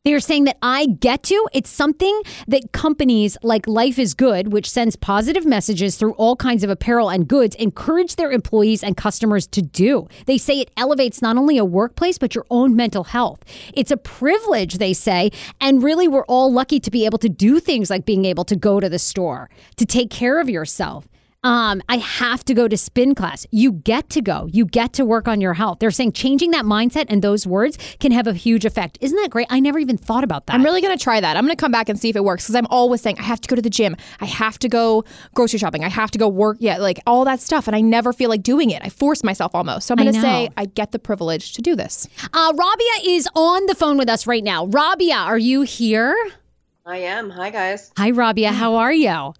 [0.07, 1.49] They're saying that I get to.
[1.51, 6.63] It's something that companies like Life is Good, which sends positive messages through all kinds
[6.63, 10.07] of apparel and goods, encourage their employees and customers to do.
[10.25, 13.43] They say it elevates not only a workplace, but your own mental health.
[13.73, 15.29] It's a privilege, they say.
[15.59, 18.55] And really, we're all lucky to be able to do things like being able to
[18.55, 21.05] go to the store, to take care of yourself.
[21.47, 23.47] Um, I have to go to spin class.
[23.51, 24.49] You get to go.
[24.51, 25.79] You get to work on your health.
[25.79, 28.97] They're saying changing that mindset and those words can have a huge effect.
[28.99, 29.47] Isn't that great?
[29.49, 30.53] I never even thought about that.
[30.55, 31.37] I'm really going to try that.
[31.37, 33.23] I'm going to come back and see if it works because I'm always saying I
[33.23, 33.95] have to go to the gym.
[34.19, 35.05] I have to go
[35.35, 35.85] grocery shopping.
[35.85, 36.57] I have to go work.
[36.59, 37.65] Yeah, like all that stuff.
[37.65, 38.81] And I never feel like doing it.
[38.83, 39.87] I force myself almost.
[39.87, 40.49] So I'm going to say.
[40.57, 42.09] I get the privilege to do this.
[42.33, 44.65] uh, Rabia is on the phone with us right now.
[44.65, 46.13] Rabia, are you here?
[46.85, 47.29] I am.
[47.29, 47.91] Hi, guys.
[47.97, 48.51] Hi, Rabia.
[48.51, 49.33] How are you?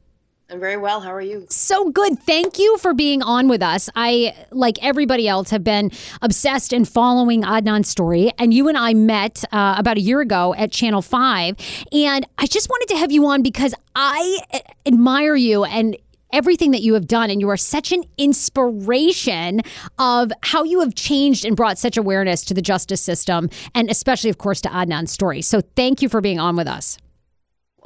[0.50, 1.02] I'm very well.
[1.02, 1.46] How are you?
[1.50, 2.20] So good.
[2.20, 3.90] Thank you for being on with us.
[3.98, 8.32] I, like everybody else, have been obsessed and following Adnan's story.
[8.40, 11.88] And you and I met uh, about a year ago at Channel 5.
[11.92, 15.98] And I just wanted to have you on because I uh, admire you and
[16.32, 17.30] everything that you have done.
[17.30, 19.62] And you are such an inspiration
[20.00, 24.30] of how you have changed and brought such awareness to the justice system, and especially,
[24.30, 25.42] of course, to Adnan's story.
[25.42, 26.98] So thank you for being on with us.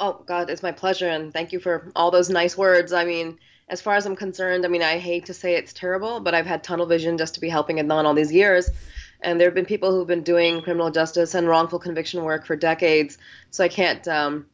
[0.01, 1.07] Oh, God, it's my pleasure.
[1.07, 2.91] And thank you for all those nice words.
[2.91, 3.37] I mean,
[3.69, 6.47] as far as I'm concerned, I mean, I hate to say it's terrible, but I've
[6.47, 8.67] had tunnel vision just to be helping Adnan all these years.
[9.21, 12.55] And there have been people who've been doing criminal justice and wrongful conviction work for
[12.55, 13.19] decades.
[13.51, 14.47] So I can't um,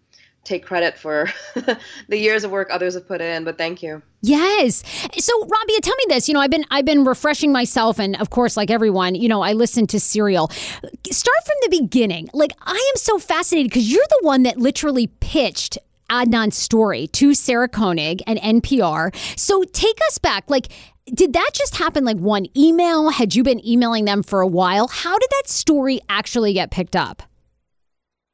[0.48, 1.30] take credit for
[2.08, 4.02] the years of work others have put in, but thank you.
[4.22, 4.84] Yes.
[5.18, 6.28] So, Rabia, tell me this.
[6.28, 9.42] You know, I've been I've been refreshing myself, and of course, like everyone, you know,
[9.42, 10.48] I listen to Serial.
[10.50, 12.30] Start from the beginning.
[12.34, 15.78] Like, I am so fascinated because you're the one that literally pitched
[16.10, 19.14] Adnan's story to Sarah Koenig and NPR.
[19.38, 20.50] So, take us back.
[20.50, 20.70] Like,
[21.14, 23.10] did that just happen like one email?
[23.10, 24.88] Had you been emailing them for a while?
[24.88, 27.24] How did that story actually get picked up?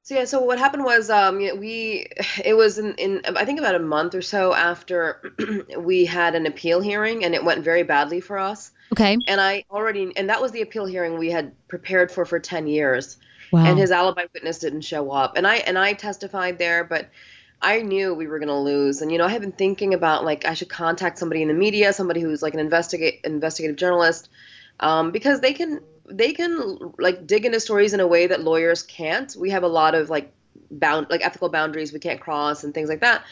[0.06, 2.08] So yeah, so what happened was um, we
[2.46, 5.34] it was in, in I think about a month or so after
[5.78, 8.72] we had an appeal hearing and it went very badly for us.
[8.92, 9.18] Okay.
[9.28, 12.68] And I already and that was the appeal hearing we had prepared for for 10
[12.68, 13.18] years.
[13.52, 13.66] Wow.
[13.66, 15.38] And his alibi witness didn't show up.
[15.38, 17.10] And I and I testified there, but
[17.62, 19.02] I knew we were going to lose.
[19.02, 21.54] And you know, I had been thinking about like I should contact somebody in the
[21.54, 24.28] media, somebody who's like an investigate investigative journalist
[24.82, 28.84] um, because they can they can like dig into stories in a way that lawyers
[28.84, 29.36] can't.
[29.38, 30.34] We have a lot of like
[30.72, 33.24] bound like ethical boundaries we can't cross and things like that.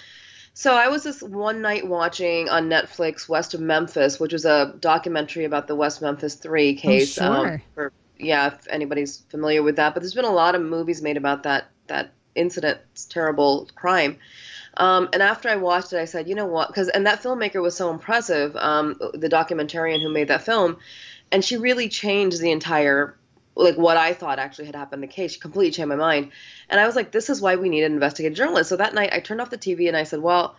[0.54, 4.76] So I was this one night watching on Netflix West of Memphis, which was a
[4.80, 7.18] documentary about the West Memphis Three case.
[7.18, 7.54] Oh, sure.
[7.54, 11.02] Um, for, yeah, if anybody's familiar with that, but there's been a lot of movies
[11.02, 14.18] made about that that incident, it's terrible crime.
[14.78, 16.68] Um, and after I watched it, I said, you know what?
[16.68, 20.78] Because and that filmmaker was so impressive, um, the documentarian who made that film,
[21.32, 23.16] and she really changed the entire
[23.56, 25.34] like what I thought actually had happened in the case.
[25.34, 26.32] She completely changed my mind,
[26.70, 28.70] and I was like, this is why we need an investigative journalist.
[28.70, 30.56] So that night, I turned off the TV and I said, well,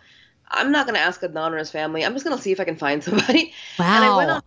[0.49, 2.05] I'm not going to ask Adnan or his family.
[2.05, 3.53] I'm just going to see if I can find somebody.
[3.91, 4.31] And I went Wow.
[4.31, 4.41] on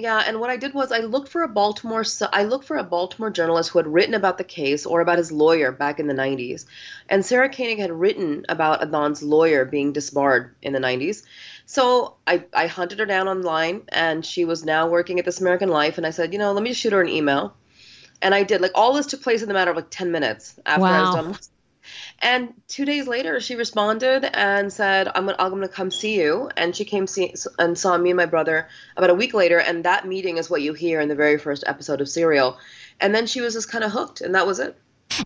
[0.00, 2.76] yeah, and what I did was I looked for a Baltimore so I looked for
[2.76, 6.06] a Baltimore journalist who had written about the case or about his lawyer back in
[6.06, 6.66] the 90s.
[7.08, 11.22] And Sarah Koenig had written about Adnan's lawyer being disbarred in the 90s.
[11.66, 15.68] So I, I hunted her down online and she was now working at This American
[15.68, 17.54] Life and I said, you know, let me just shoot her an email.
[18.22, 18.60] And I did.
[18.60, 21.14] Like all this took place in the matter of like 10 minutes after I was
[21.14, 21.38] done.
[22.20, 26.50] And two days later, she responded and said, "I'm gonna, I'm gonna come see you."
[26.56, 29.58] And she came see and saw me and my brother about a week later.
[29.58, 32.58] And that meeting is what you hear in the very first episode of Serial.
[33.00, 34.76] And then she was just kind of hooked, and that was it.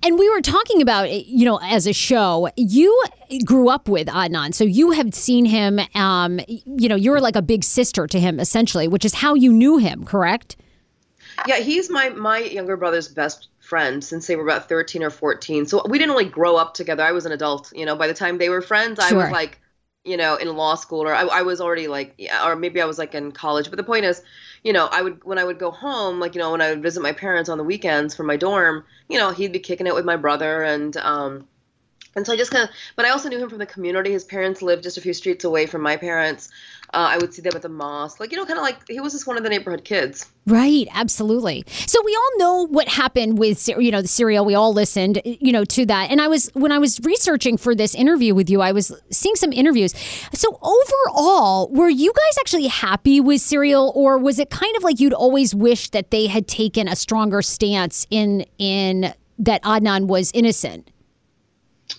[0.03, 3.05] And we were talking about, you know, as a show, you
[3.45, 4.55] grew up with Adnan.
[4.55, 8.39] So you have seen him, um, you know, you're like a big sister to him,
[8.41, 10.57] essentially, which is how you knew him, correct?
[11.47, 15.67] Yeah, he's my my younger brother's best friend since they were about 13 or 14.
[15.67, 17.03] So we didn't really grow up together.
[17.05, 17.97] I was an adult, you know.
[17.97, 19.19] By the time they were friends, I Sure.
[19.21, 19.61] was like,
[20.05, 22.87] you know, in law school, or I, I was already like, yeah, or maybe I
[22.87, 23.69] was like in college.
[23.71, 24.23] But the point is,
[24.65, 26.83] you know, I would when I would go home, like you know, when I would
[26.83, 29.95] visit my parents on the weekends from my dorm, you know, he'd be kicking it
[29.95, 31.49] with my brother, and um,
[32.15, 34.13] and so I just kind of, but I also knew him from the community.
[34.13, 36.51] His parents lived just a few streets away from my parents.
[36.95, 39.01] Uh, I would see them at the mosque, like you know, kind of like he
[39.01, 40.31] was just one of the neighborhood kids.
[40.47, 41.65] Right, absolutely.
[41.87, 44.45] So we all know what happened with you know the serial.
[44.45, 46.11] We all listened, you know, to that.
[46.11, 49.37] And I was when I was researching for this interview with you, I was seeing
[49.37, 49.95] some interviews.
[50.35, 55.01] So overall, were you guys actually happy with serial, or was it kind of like
[55.01, 60.31] you'd always wished that they had taken a stronger stance in in that Adnan was
[60.35, 60.91] innocent?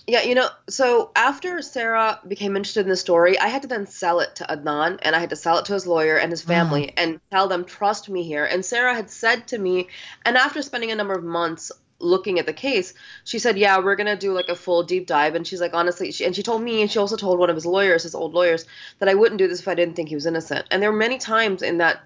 [0.06, 3.86] Yeah, you know, so after Sarah became interested in the story, I had to then
[3.86, 6.42] sell it to Adnan and I had to sell it to his lawyer and his
[6.42, 8.44] family and tell them, trust me here.
[8.44, 9.88] And Sarah had said to me,
[10.24, 12.92] and after spending a number of months looking at the case,
[13.24, 15.34] she said, yeah, we're going to do like a full deep dive.
[15.34, 17.56] And she's like, honestly, she, and she told me, and she also told one of
[17.56, 18.66] his lawyers, his old lawyers,
[18.98, 20.66] that I wouldn't do this if I didn't think he was innocent.
[20.70, 22.02] And there were many times in that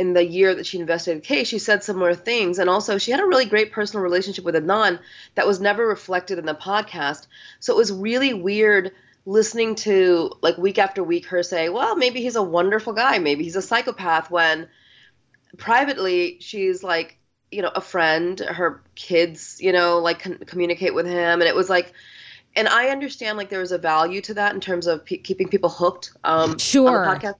[0.00, 2.58] in the year that she investigated the case, she said similar things.
[2.58, 4.98] And also, she had a really great personal relationship with Adnan
[5.34, 7.26] that was never reflected in the podcast.
[7.60, 8.92] So it was really weird
[9.26, 13.18] listening to, like, week after week, her say, well, maybe he's a wonderful guy.
[13.18, 14.30] Maybe he's a psychopath.
[14.30, 14.68] When
[15.58, 17.18] privately, she's like,
[17.50, 21.40] you know, a friend, her kids, you know, like con- communicate with him.
[21.42, 21.92] And it was like,
[22.56, 25.48] and I understand like there was a value to that in terms of pe- keeping
[25.48, 27.04] people hooked um, Sure.
[27.04, 27.34] podcast.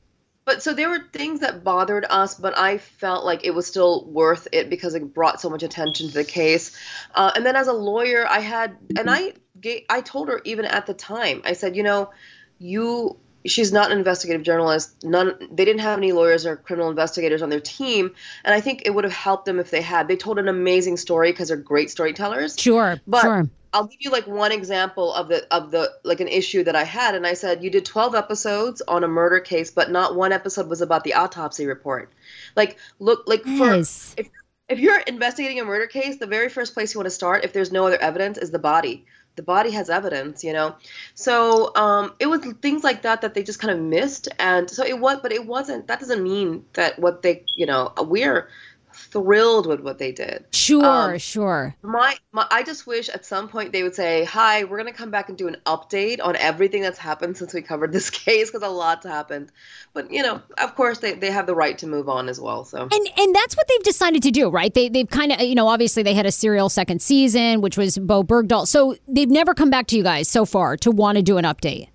[0.45, 4.05] But so there were things that bothered us, but I felt like it was still
[4.07, 6.77] worth it because it brought so much attention to the case.
[7.15, 10.65] Uh, and then as a lawyer, I had, and I gave, I told her even
[10.65, 12.11] at the time, I said, you know,
[12.59, 15.05] you, she's not an investigative journalist.
[15.05, 18.83] None, they didn't have any lawyers or criminal investigators on their team, and I think
[18.87, 20.09] it would have helped them if they had.
[20.09, 22.59] They told an amazing story because they're great storytellers.
[22.59, 23.51] Sure, But sure.
[23.73, 26.85] I'll give you like one example of the of the like an issue that I
[26.85, 30.33] had, and I said you did 12 episodes on a murder case, but not one
[30.33, 32.13] episode was about the autopsy report.
[32.57, 34.29] Like look like for if
[34.69, 37.53] if you're investigating a murder case, the very first place you want to start, if
[37.53, 39.05] there's no other evidence, is the body.
[39.37, 40.77] The the body has evidence, you know.
[41.15, 44.85] So um, it was things like that that they just kind of missed, and so
[44.85, 45.87] it was, but it wasn't.
[45.87, 48.49] That doesn't mean that what they, you know, we're
[49.01, 50.45] thrilled with what they did.
[50.53, 51.75] Sure, Um, sure.
[51.83, 55.11] My, my, I just wish at some point they would say, "Hi, we're gonna come
[55.11, 58.67] back and do an update on everything that's happened since we covered this case because
[58.67, 59.51] a lot's happened."
[59.93, 62.65] But you know, of course, they, they have the right to move on as well.
[62.65, 64.73] So And and that's what they've decided to do, right?
[64.73, 67.99] They they've kind of you know obviously they had a serial second season, which was
[67.99, 68.67] Bowe Bergdahl.
[68.67, 71.45] So they've never come back to you guys so far to want to do an
[71.45, 71.89] update.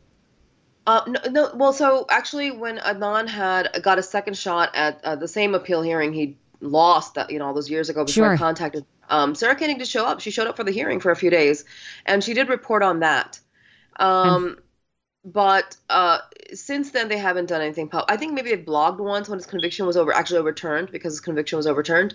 [0.88, 5.16] Uh, no, no, well, so actually, when Adnan had got a second shot at uh,
[5.16, 8.34] the same appeal hearing he lost that you know all those years ago before Sure.
[8.34, 10.20] I contacted um, Sarah Koenig did show up.
[10.20, 11.66] She showed up for the hearing for a few days,
[12.06, 13.40] and she did report on that.
[13.98, 14.58] Um,
[15.24, 16.20] but uh,
[16.54, 17.88] since then, they haven't done anything.
[17.88, 21.14] Pub- I think maybe they blogged once when his conviction was over, actually overturned because
[21.14, 22.14] his conviction was overturned.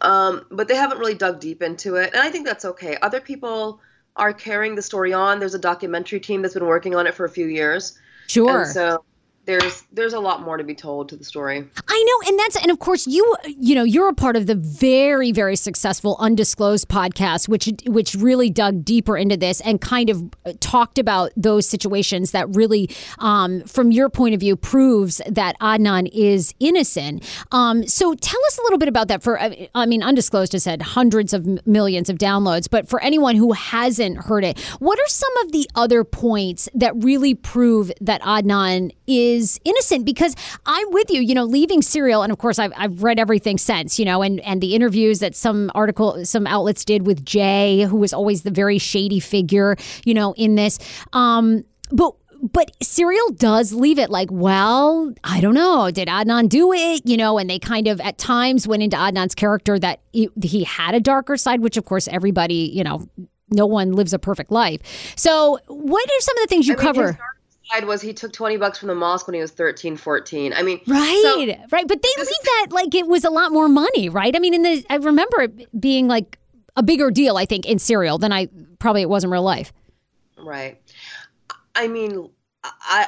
[0.00, 2.96] Um, but they haven't really dug deep into it, and I think that's okay.
[3.02, 3.80] Other people
[4.16, 5.38] are carrying the story on.
[5.38, 7.98] There's a documentary team that's been working on it for a few years.
[8.26, 8.62] Sure.
[8.62, 9.04] And so
[9.46, 11.64] there's there's a lot more to be told to the story.
[11.88, 14.54] I know, and that's and of course you you know you're a part of the
[14.54, 20.30] very very successful undisclosed podcast, which which really dug deeper into this and kind of
[20.60, 26.10] talked about those situations that really, um, from your point of view, proves that Adnan
[26.12, 27.24] is innocent.
[27.50, 29.22] Um, so tell us a little bit about that.
[29.22, 29.40] For
[29.74, 34.18] I mean, undisclosed has had hundreds of millions of downloads, but for anyone who hasn't
[34.18, 39.29] heard it, what are some of the other points that really prove that Adnan is
[39.64, 40.04] innocent?
[40.04, 40.34] Because
[40.66, 43.98] I'm with you, you know, leaving Serial, and of course I've, I've read everything since,
[43.98, 47.96] you know, and, and the interviews that some article, some outlets did with Jay, who
[47.96, 50.78] was always the very shady figure, you know, in this.
[51.12, 55.90] Um, but but Serial does leave it like, well, I don't know.
[55.90, 57.02] Did Adnan do it?
[57.04, 60.64] You know, and they kind of at times went into Adnan's character that he, he
[60.64, 63.06] had a darker side, which of course everybody, you know,
[63.50, 64.80] no one lives a perfect life.
[65.16, 67.12] So, what are some of the things you I mean, cover?
[67.12, 67.39] dark
[67.72, 70.52] side was he took 20 bucks from the mosque when he was 13, 14.
[70.52, 71.86] I mean, Right, so- right.
[71.86, 74.34] But they leave that like it was a lot more money, right?
[74.34, 76.38] I mean, in the I remember it being like
[76.76, 79.72] a bigger deal, I think, in Serial than I probably it was in real life.
[80.38, 80.80] right.
[81.74, 82.30] I mean,
[82.64, 83.06] I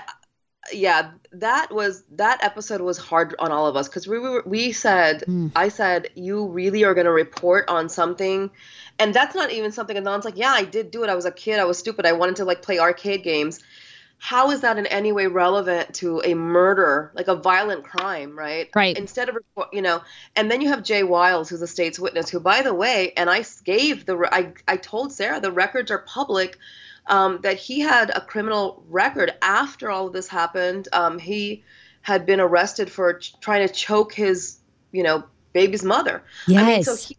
[0.72, 4.72] yeah, that was that episode was hard on all of us because we were we
[4.72, 5.48] said hmm.
[5.56, 8.50] I said you really are going to report on something,
[8.98, 9.96] and that's not even something.
[9.96, 11.10] Adnan's like, yeah, I did do it.
[11.10, 11.58] I was a kid.
[11.58, 12.06] I was stupid.
[12.06, 13.60] I wanted to like play arcade games.
[14.24, 18.70] How is that in any way relevant to a murder, like a violent crime, right?
[18.72, 18.96] Right.
[18.96, 19.38] Instead of
[19.72, 20.00] you know,
[20.36, 23.28] and then you have Jay Wilds, who's a state's witness, who, by the way, and
[23.28, 26.56] I gave the I I told Sarah the records are public
[27.08, 30.86] um, that he had a criminal record after all of this happened.
[30.92, 31.64] Um, he
[32.02, 34.58] had been arrested for ch- trying to choke his,
[34.92, 36.22] you know, baby's mother.
[36.48, 37.08] I mean, so Yes.
[37.08, 37.16] he,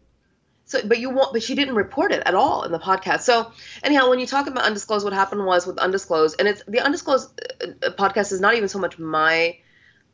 [0.74, 3.20] so, but you want, but she didn't report it at all in the podcast.
[3.20, 3.50] So,
[3.82, 7.40] anyhow, when you talk about undisclosed, what happened was with undisclosed, and it's the undisclosed
[7.62, 9.56] uh, uh, podcast is not even so much my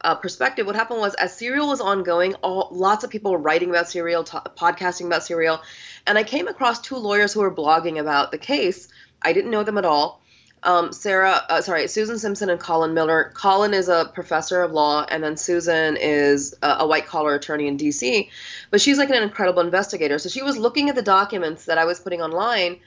[0.02, 0.66] uh, perspective.
[0.66, 4.24] What happened was, as Serial was ongoing, all lots of people were writing about Serial,
[4.24, 5.60] t- podcasting about Serial,
[6.06, 8.88] and I came across two lawyers who were blogging about the case.
[9.22, 10.20] I didn't know them at all.
[10.62, 13.32] Um, Sarah, uh, sorry, Susan Simpson and Colin Miller.
[13.34, 17.66] Colin is a professor of law, and then Susan is a, a white collar attorney
[17.66, 18.28] in D.C.
[18.70, 20.18] But she's like an incredible investigator.
[20.18, 22.78] So she was looking at the documents that I was putting online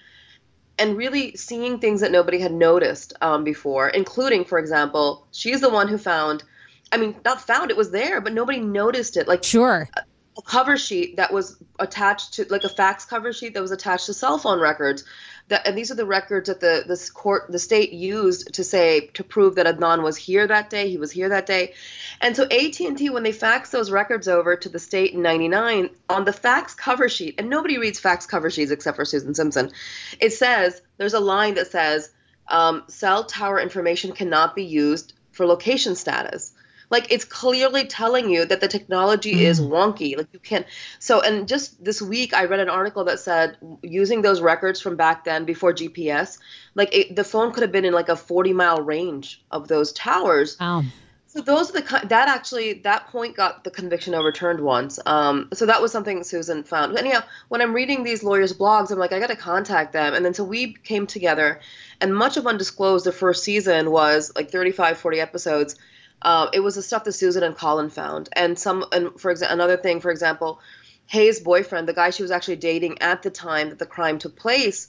[0.78, 5.70] and really seeing things that nobody had noticed um, before, including, for example, she's the
[5.70, 6.44] one who found.
[6.92, 9.28] I mean, not found it was there, but nobody noticed it.
[9.28, 9.90] Like Sure.
[10.38, 14.06] a cover sheet that was attached to like a fax cover sheet that was attached
[14.08, 15.04] to cell phone records
[15.50, 19.08] that and these are the records that the this court the state used to say
[19.14, 21.74] to prove that Adnan was here that day he was here that day.
[22.22, 26.26] And so AT&T when they faxed those records over to the state in 99 on
[26.26, 29.72] the fax cover sheet and nobody reads fax cover sheets except for Susan Simpson
[30.20, 32.12] it says there's a line that says
[32.48, 36.53] um, cell tower information cannot be used for location status
[36.94, 40.66] like it's clearly telling you that the technology is wonky like you can't
[41.00, 44.96] so and just this week i read an article that said using those records from
[44.96, 46.38] back then before gps
[46.76, 49.92] like it, the phone could have been in like a 40 mile range of those
[49.92, 50.84] towers Wow.
[51.26, 55.00] so those are the that actually that point got the conviction overturned once.
[55.06, 56.96] Um, so that was something Susan found.
[56.96, 60.14] Anyhow, when I'm reading these lawyers' blogs, I'm like, I got to contact them.
[60.14, 61.60] And then so we came together,
[62.00, 65.76] and much of Undisclosed, the first season was like 35, 40 episodes.
[66.24, 69.54] Uh, it was the stuff that Susan and Colin found, and some, and for example,
[69.54, 70.60] another thing, for example,
[71.08, 74.36] Hae's boyfriend, the guy she was actually dating at the time that the crime took
[74.38, 74.88] place,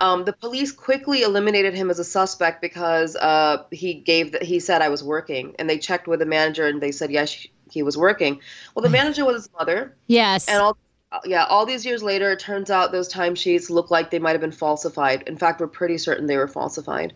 [0.00, 4.60] um, the police quickly eliminated him as a suspect because uh, he gave the, he
[4.60, 7.82] said I was working, and they checked with the manager and they said yes he
[7.82, 8.40] was working.
[8.74, 10.48] Well, the manager was his mother, Yes.
[10.48, 10.76] and all
[11.24, 14.40] yeah, all these years later, it turns out those timesheets look like they might have
[14.40, 15.22] been falsified.
[15.26, 17.12] In fact, we're pretty certain they were falsified.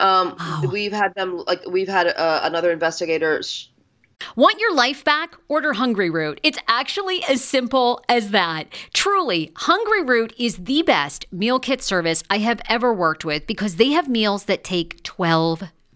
[0.00, 0.36] Um,
[0.70, 3.42] We've had them like we've had uh, another investigator.
[3.42, 3.66] sh-
[4.34, 5.34] Want your life back?
[5.48, 6.38] Order Hungryroot.
[6.42, 8.68] It's actually as simple as that.
[8.94, 13.90] Truly, Hungryroot is the best meal kit service I have ever worked with because they
[13.90, 15.64] have meals that take 12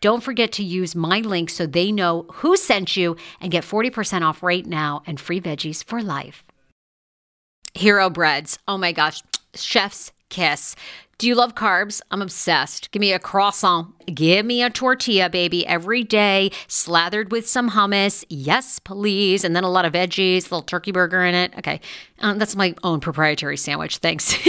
[0.00, 4.22] Don't forget to use my link so they know who sent you and get 40%
[4.22, 6.44] off right now and free veggies for life.
[7.74, 8.58] Hero breads.
[8.68, 9.22] Oh my gosh.
[9.54, 10.76] Chef's kiss.
[11.18, 12.00] Do you love carbs?
[12.10, 12.90] I'm obsessed.
[12.90, 13.94] Give me a croissant.
[14.12, 18.24] Give me a tortilla, baby, every day, slathered with some hummus.
[18.28, 19.44] Yes, please.
[19.44, 21.54] And then a lot of veggies, a little turkey burger in it.
[21.58, 21.80] Okay.
[22.18, 23.98] Um, that's my own proprietary sandwich.
[23.98, 24.36] Thanks.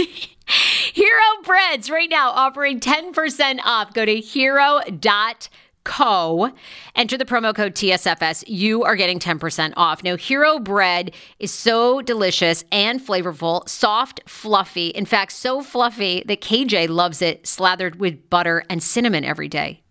[0.96, 3.92] Hero Breads right now offering 10% off.
[3.92, 5.38] Go to hero.com
[5.86, 6.50] co.
[6.96, 10.02] Enter the promo code tsfs you are getting 10% off.
[10.02, 13.68] Now hero bread is so delicious and flavorful.
[13.68, 14.88] Soft fluffy.
[14.88, 19.80] In fact so fluffy that kj loves it slathered with butter and cinnamon every day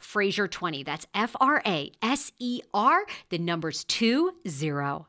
[0.00, 0.84] Fraser20.
[0.84, 5.06] That's F R A S E R, the numbers two zero.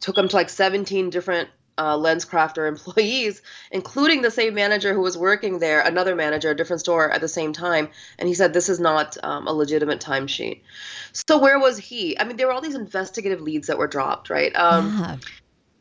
[0.00, 1.48] took him to like 17 different
[1.78, 6.80] uh, LensCrafter employees, including the same manager who was working there, another manager, a different
[6.80, 7.88] store at the same time.
[8.18, 10.62] And he said, This is not um, a legitimate timesheet.
[11.12, 12.18] So, where was he?
[12.18, 14.54] I mean, there were all these investigative leads that were dropped, right?
[14.56, 15.16] Um, Yeah.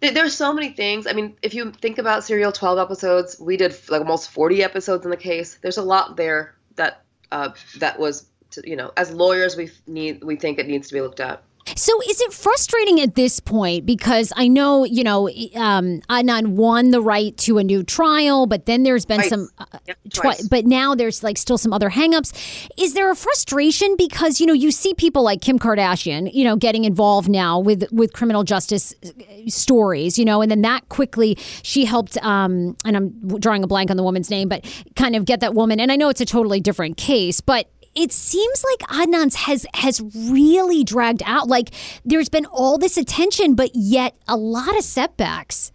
[0.01, 1.07] there- There's so many things.
[1.07, 5.05] I mean, if you think about Serial 12 episodes, we did like almost 40 episodes
[5.05, 5.57] in the case.
[5.61, 8.27] There's a lot there that uh, that was,
[8.63, 11.43] you know, as lawyers, we need we think it needs to be looked at.
[11.75, 16.91] So is it frustrating at this point because I know you know um, Adnan won
[16.91, 19.29] the right to a new trial, but then there's been Twice.
[19.29, 22.33] some, uh, Yep, twi- but now there's like still some other hangups.
[22.77, 26.55] Is there a frustration because you know you see people like Kim Kardashian, you know,
[26.55, 29.09] getting involved now with with criminal justice uh,
[29.47, 33.89] stories, you know, and then that quickly she helped, um, and I'm drawing a blank
[33.89, 35.79] on the woman's name, but kind of get that woman.
[35.79, 40.01] And I know it's a totally different case, but it seems like Adnan's has has
[40.15, 41.47] really dragged out.
[41.47, 41.71] Like
[42.03, 45.71] there's been all this attention, but yet a lot of setbacks.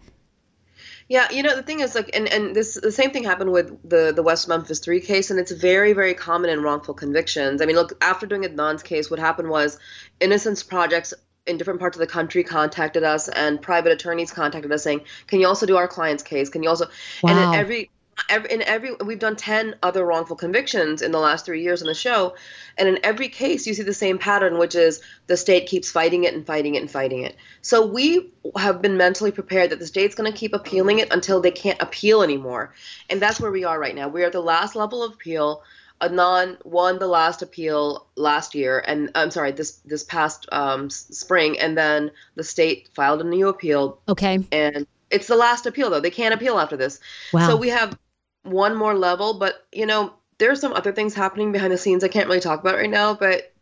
[1.09, 3.77] Yeah, you know the thing is like, and and this the same thing happened with
[3.89, 7.61] the the West Memphis Three case, and it's very very common in wrongful convictions.
[7.61, 9.77] I mean, look, after doing Adnan's case, what happened was
[10.21, 11.13] Innocence Projects
[11.47, 15.41] in different parts of the country contacted us, and private attorneys contacted us saying, "Can
[15.41, 16.49] you also do our client's case?
[16.49, 16.85] Can you also?"
[17.27, 17.51] And Wow.
[17.53, 17.89] in every Every,
[18.29, 21.93] in every we've done 10 other wrongful convictions in the last three years on the
[21.93, 22.35] show
[22.77, 26.23] and in every case you see the same pattern which is the state keeps fighting
[26.23, 29.87] it and fighting it and fighting it so we have been mentally prepared that the
[29.87, 32.73] state's going to keep appealing it until they can't appeal anymore
[33.09, 35.63] and that's where we are right now we are at the last level of appeal
[36.01, 41.59] Adnan won the last appeal last year, and I'm sorry, this this past um, spring,
[41.59, 44.43] and then the state filed a new appeal, Okay.
[44.51, 45.99] and it's the last appeal though.
[45.99, 46.99] They can't appeal after this.
[47.31, 47.49] Wow.
[47.49, 47.97] So we have
[48.43, 52.07] one more level, but you know, there's some other things happening behind the scenes I
[52.07, 53.53] can't really talk about right now, but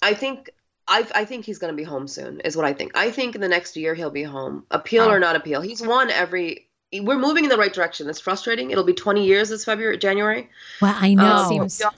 [0.00, 0.50] I think
[0.88, 2.96] I, I think he's going to be home soon is what I think.
[2.96, 4.64] I think in the next year he'll be home.
[4.70, 5.60] Appeal or not appeal.
[5.60, 8.10] He's won every we're moving in the right direction.
[8.10, 8.70] It's frustrating.
[8.70, 10.50] It'll be 20 years this February, January.
[10.82, 11.24] Well, I know.
[11.24, 11.90] Um, seems yeah,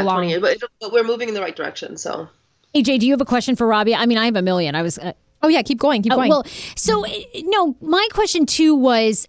[0.00, 0.16] so long.
[0.16, 1.96] 20 years, but, it'll- but we're moving in the right direction.
[1.96, 2.28] So
[2.74, 3.96] AJ, do you have a question for Rabia?
[3.96, 4.74] I mean, I have a million.
[4.74, 4.98] I was.
[4.98, 6.30] Uh, Oh yeah, keep going, keep Uh, going.
[6.30, 6.44] well,
[6.74, 7.04] so
[7.44, 9.28] no, my question too was.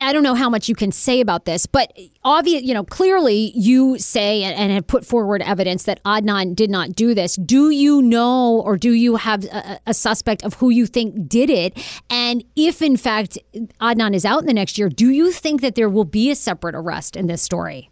[0.00, 1.92] I don't know how much you can say about this, but
[2.22, 6.94] obvious, you know, clearly you say and, have put forward evidence that Adnan did not
[6.94, 7.34] do this.
[7.34, 11.50] Do you know, or do you have a, a suspect of who you think did
[11.50, 11.76] it?
[12.10, 13.38] And if in fact
[13.80, 16.36] Adnan is out in the next year, do you think that there will be a
[16.36, 17.90] separate arrest in this story?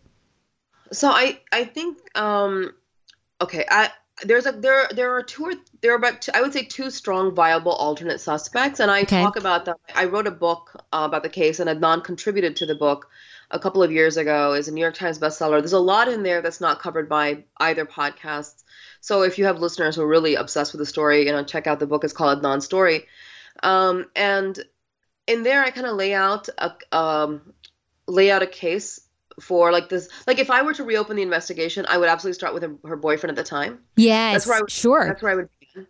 [0.92, 2.72] So I I think um
[3.40, 3.90] okay I
[4.24, 5.52] there's a there there are two or
[5.82, 9.04] there are about two, I would say two strong viable alternate suspects and I Okay.
[9.04, 9.76] talk about them.
[9.94, 13.08] I wrote a book uh, about the case and Adnan contributed to the book
[13.50, 15.60] a couple of years ago as a New York Times bestseller.
[15.60, 18.64] There's a lot in there that's not covered by either podcasts.
[19.00, 21.66] So if you have listeners who are really obsessed with the story, you know, check
[21.66, 22.02] out the book.
[22.02, 23.06] It's called Adnan's Story.
[23.62, 24.58] Um, and
[25.26, 27.52] in there I kind of lay out a um,
[28.06, 29.00] lay out a case
[29.40, 32.54] for like this like if i were to reopen the investigation i would absolutely start
[32.54, 33.80] with her, her boyfriend at the time.
[33.96, 35.06] Yeah that's where I would, sure.
[35.06, 35.86] that's where i would begin.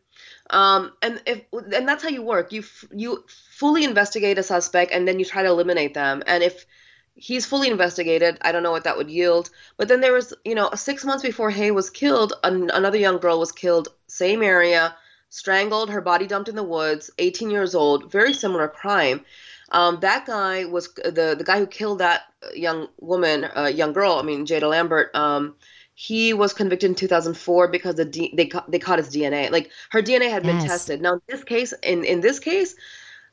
[0.51, 2.53] Um and if and that's how you work.
[2.53, 6.23] You f- you fully investigate a suspect and then you try to eliminate them.
[6.27, 6.67] And if
[7.15, 9.51] he's fully investigated i don't know what that would yield.
[9.77, 13.19] But then there was you know six months before Hae was killed an, another young
[13.19, 14.95] girl was killed same area
[15.29, 19.25] strangled her body dumped in the woods 18 years old very similar crime
[19.71, 22.23] um, that guy was the the guy who killed that
[22.55, 24.15] young woman, uh, young girl.
[24.15, 25.15] I mean, Jada Lambert.
[25.15, 25.57] Um,
[25.99, 29.51] he was convicted in 2004 because the D, they ca- they caught his DNA.
[29.51, 31.01] Like her DNA had been tested.
[31.01, 32.75] Now, in this case, in in this case,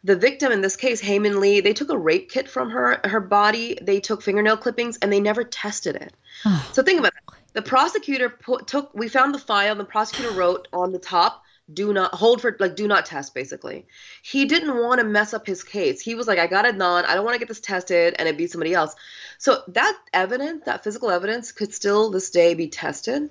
[0.03, 3.01] the victim in this case, Hae Min Lee, they took a rape kit from her
[3.03, 3.77] her body.
[3.81, 6.13] They took fingernail clippings and they never tested it.
[6.71, 7.35] so think about that.
[7.53, 8.91] The prosecutor put, took.
[8.95, 9.71] We found the file.
[9.71, 11.43] And the prosecutor wrote on the top
[11.73, 13.85] do not hold for like do not test basically.
[14.21, 16.01] He didn't want to mess up his case.
[16.01, 18.27] He was like i got it non i don't want to get this tested and
[18.27, 18.95] it be somebody else.
[19.37, 23.29] So that evidence that physical evidence could still this day be tested.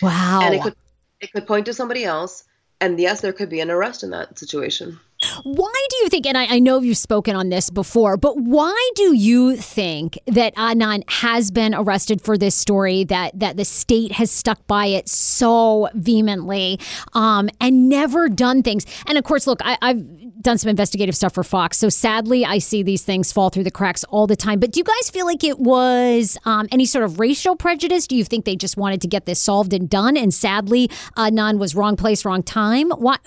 [0.00, 0.40] Wow.
[0.42, 0.76] and it could
[1.20, 2.44] it could point to somebody else.
[2.80, 4.98] And yes there could be an arrest in that situation
[5.44, 8.90] Why do you think, and I, I know you've spoken on this before, but why
[8.94, 14.12] do you think that Adnan has been arrested for this story, that, that the state
[14.12, 16.78] has stuck by it so vehemently
[17.14, 18.84] um, and never done things?
[19.06, 21.78] And of course, look, I, I've done some investigative stuff for Fox.
[21.78, 24.58] So sadly, I see these things fall through the cracks all the time.
[24.58, 28.06] But do you guys feel like it was um, any sort of racial prejudice?
[28.08, 30.16] Do you think they just wanted to get this solved and done?
[30.16, 32.90] And sadly, Adnan was wrong place, wrong time.
[32.90, 33.20] What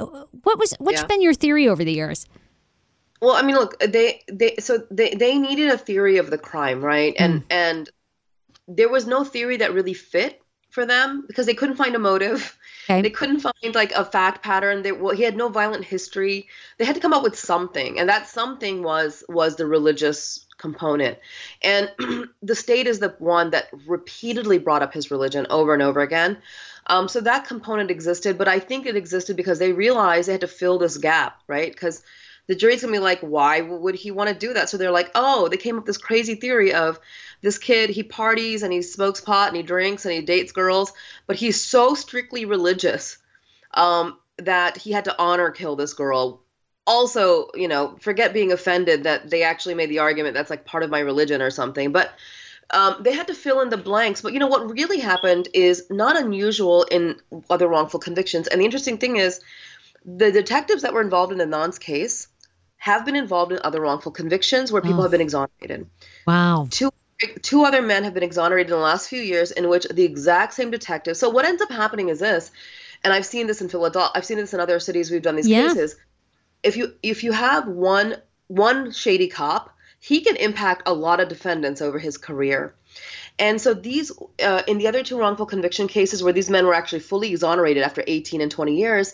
[0.44, 1.08] what was what's Yeah.
[1.08, 2.28] been your theory over the years?
[3.22, 6.84] Well, I mean, look, they they so they they needed a theory of the crime,
[6.84, 7.16] right?
[7.18, 7.46] And mm.
[7.50, 7.90] and
[8.68, 12.58] there was no theory that really fit for them because they couldn't find a motive.
[12.88, 13.02] Okay.
[13.02, 14.84] They couldn't find like a fact pattern.
[14.84, 16.50] They well, he had no violent history.
[16.78, 21.20] They had to come up with something, and that something was was the religious component.
[21.62, 21.92] And
[22.42, 26.38] the state is the one that repeatedly brought up his religion over and over again.
[26.88, 30.42] Um, so that component existed, but I think it existed because they realized they had
[30.42, 31.72] to fill this gap, right?
[31.72, 32.04] Because
[32.48, 34.70] the jury's gonna be like, why would he want to do that?
[34.70, 37.00] So they're like, oh, they came up with this crazy theory of
[37.42, 40.94] this kid, he parties and he smokes pot and he drinks and he dates girls,
[41.28, 43.18] but he's so strictly religious
[43.74, 46.42] um, that he had to honor kill this girl.
[46.88, 50.84] Also, you know, forget being offended that they actually made the argument that's like part
[50.84, 52.14] of my religion or something, but
[52.72, 54.22] um, they had to fill in the blanks.
[54.22, 57.20] But you know what really happened is not unusual in
[57.50, 58.48] other wrongful convictions.
[58.48, 59.42] And the interesting thing is,
[60.06, 62.28] the detectives that were involved in Adnan's case
[62.78, 65.88] have been involved in other wrongful convictions where people have been exonerated.
[66.28, 66.68] Wow.
[66.70, 66.92] Two
[67.42, 70.54] two other men have been exonerated in the last few years in which the exact
[70.54, 71.18] same detective.
[71.18, 72.52] So what ends up happening is this,
[73.04, 74.12] and I've seen this in Philadelphia.
[74.14, 75.68] I've seen this in other cities we've done these Yeah.
[75.68, 75.96] cases.
[76.66, 78.16] If you if you have one
[78.48, 82.76] one shady cop, he can impact a lot of defendants over his career.
[83.38, 84.12] And so these,
[84.42, 87.84] uh, in the other two wrongful conviction cases where these men were actually fully exonerated
[87.84, 89.14] after 18 and 20 years,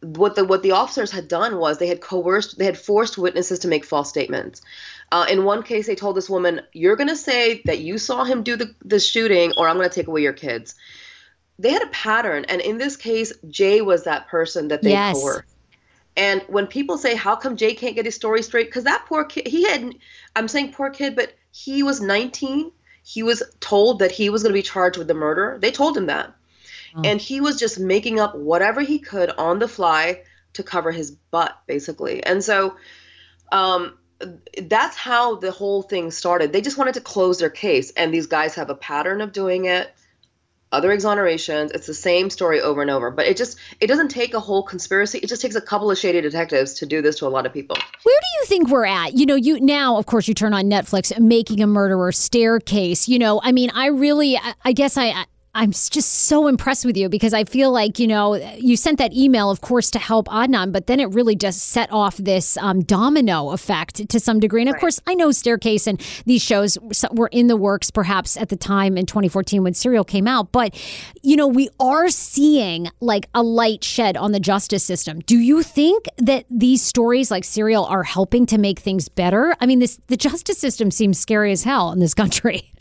[0.00, 3.60] what the what the officers had done was they had coerced, they had forced witnesses
[3.60, 4.62] to make false statements.
[5.10, 8.24] Uh, in one case, they told this woman, "You're going to say that you saw
[8.24, 10.74] him do the the shooting, or I'm going to take away your kids."
[11.58, 15.18] They had a pattern, and in this case, Jay was that person that they Yes.
[15.18, 15.55] coerced.
[16.16, 19.24] And when people say, "How come Jay can't get his story straight?" Because that poor
[19.24, 19.94] kid, he had,
[20.34, 22.72] I'm saying poor kid, but he was 19.
[23.02, 25.58] He was told that he was going to be charged with the murder.
[25.60, 26.34] They told him that,
[27.04, 30.22] and he was just making up whatever he could on the fly
[30.54, 32.24] to cover his butt, basically.
[32.24, 32.76] And so,
[33.52, 33.98] um,
[34.62, 36.52] that's how the whole thing started.
[36.52, 39.66] They just wanted to close their case, and these guys have a pattern of doing
[39.66, 39.92] it.
[40.76, 43.10] Other exonerations, it's the same story over and over.
[43.10, 45.18] But it just it doesn't take a whole conspiracy.
[45.20, 47.52] It just takes a couple of shady detectives to do this to a lot of
[47.54, 47.78] people.
[48.02, 49.14] Where do you think we're at?
[49.14, 53.08] You know, you now, of course, you turn on Netflix, making a murderer staircase.
[53.08, 55.06] You know, I mean, I really, I, I guess I.
[55.06, 55.24] I
[55.56, 59.14] I'm just so impressed with you because I feel like, you know, you sent that
[59.14, 62.82] email, of course, to help Adnan, but then it really just set off this um,
[62.82, 64.60] domino effect to some degree.
[64.60, 66.76] And of course, I know Staircase and these shows
[67.10, 70.52] were in the works perhaps at the time in 2014 when Serial came out.
[70.52, 70.78] But,
[71.22, 75.20] you know, we are seeing like a light shed on the justice system.
[75.20, 79.56] Do you think that these stories like Serial are helping to make things better?
[79.58, 82.74] I mean, this the justice system seems scary as hell in this country.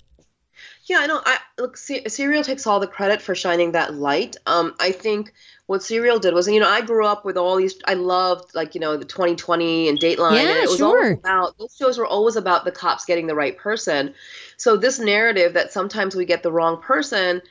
[0.85, 1.19] Yeah, I know.
[1.25, 1.77] I look.
[1.77, 4.37] Se- Serial takes all the credit for shining that light.
[4.45, 5.33] Um, I think
[5.65, 7.75] what Serial did was, you know, I grew up with all these.
[7.85, 10.33] I loved like you know the 2020 and Dateline.
[10.33, 11.13] Yeah, and it was sure.
[11.13, 14.13] about those shows were always about the cops getting the right person.
[14.57, 17.41] So this narrative that sometimes we get the wrong person,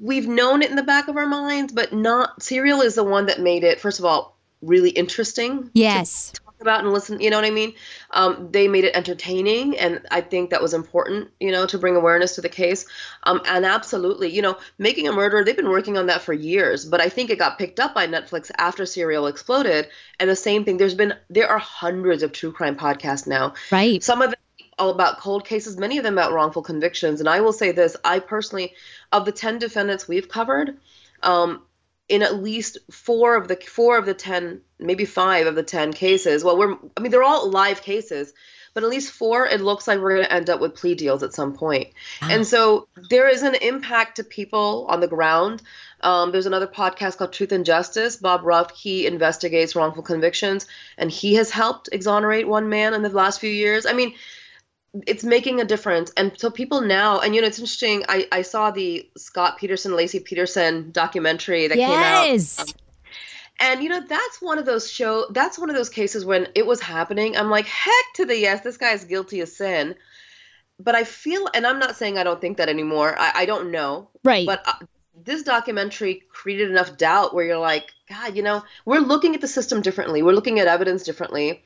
[0.00, 2.42] we've known it in the back of our minds, but not.
[2.42, 3.80] Serial is the one that made it.
[3.80, 5.70] First of all, really interesting.
[5.74, 6.32] Yes.
[6.32, 7.72] talk about and listen you know what i mean?
[8.10, 11.96] Um, they made it entertaining and i think that was important you know to bring
[11.96, 12.86] awareness to the case.
[13.22, 16.84] Um, and absolutely you know making a murderer they've been working on that for years
[16.84, 19.88] but i think it got picked up by netflix after serial exploded.
[20.18, 23.54] And the same thing there's been there are hundreds of true crime podcasts now.
[23.72, 24.02] Right.
[24.02, 24.40] some of them
[24.78, 27.20] all about cold cases many of them about wrongful convictions.
[27.20, 28.74] And i will say this i personally
[29.12, 30.76] of the 10 defendants we've covered
[31.22, 31.62] um,
[32.10, 35.92] in at least four of the four of the 10 maybe five of the 10
[35.92, 36.44] cases.
[36.44, 38.32] Well we're i mean they're all live cases
[38.74, 41.22] but at least four it looks like we're going to end up with plea deals
[41.22, 41.88] at some point.
[42.22, 45.62] And so there is an impact to people on the ground.
[46.00, 48.16] Um, there's another podcast called truth and justice.
[48.16, 53.08] Bob ruff he investigates wrongful convictions and he has helped exonerate one man in the
[53.08, 53.86] last few years.
[53.86, 54.14] I mean
[55.06, 58.42] it's making a difference and so people now and you know it's interesting i, I
[58.42, 62.74] saw the scott peterson Laci peterson documentary that came out Yes.
[63.60, 66.66] and you know that's one of those show that's one of those cases when it
[66.66, 69.94] was happening i'm like heck to the yes this guy is guilty of sin
[70.80, 73.70] but i feel and i'm not saying i don't think that anymore i, I don't
[73.70, 74.44] know Right.
[74.46, 74.72] but uh,
[75.22, 79.48] this documentary created enough doubt where you're like, God, you know, we're looking at the
[79.48, 80.22] system differently.
[80.22, 81.62] We're looking at evidence differently.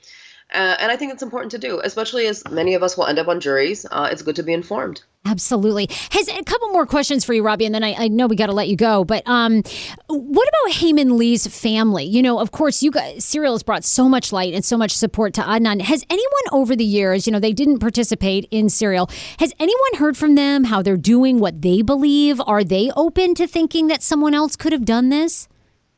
[0.53, 3.19] Uh, and I think it's important to do, especially as many of us will end
[3.19, 3.87] up on juries.
[3.91, 5.03] Uh, it's good to be informed.
[5.27, 5.89] Absolutely.
[6.11, 8.47] Has a couple more questions for you, Rabia, and then I, I know we got
[8.47, 9.05] to let you go.
[9.05, 9.63] But um,
[10.07, 12.05] what about Hae Min Lee's family?
[12.05, 14.93] You know, of course, you guys, Serial has brought so much light and so much
[14.93, 15.81] support to Adnan.
[15.81, 19.09] Has anyone over the years, you know, they didn't participate in Serial.
[19.39, 22.41] Has anyone heard from them how they're doing, what they believe?
[22.47, 25.49] Are they open to thinking that someone else could have done this?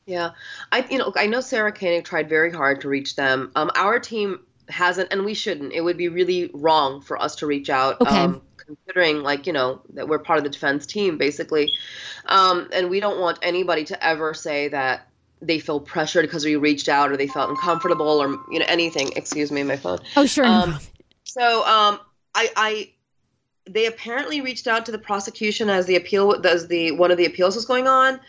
[0.06, 0.30] Yeah,
[0.70, 3.50] I you know I know Sarah Koenig tried very hard to reach them.
[3.56, 5.72] Um, our team hasn't, and we shouldn't.
[5.72, 8.00] It would be really wrong for us to reach out.
[8.00, 8.16] Okay.
[8.16, 11.72] Um, considering like you know that we're part of the defense team basically,
[12.26, 15.08] um, and we don't want anybody to ever say that
[15.42, 19.12] they feel pressured because we reached out or they felt uncomfortable or you know anything.
[19.16, 19.98] Excuse me, my phone.
[20.16, 20.46] Oh, sure.
[20.46, 20.78] Um,
[21.24, 22.00] so um,
[22.34, 22.90] I, I,
[23.68, 27.26] they apparently reached out to the prosecution as the appeal, as the one of the
[27.26, 28.20] appeals was going on,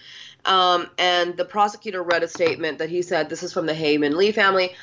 [0.45, 3.97] um, and the prosecutor read a statement that he said this is from the Hae
[3.97, 4.75] Min Lee family.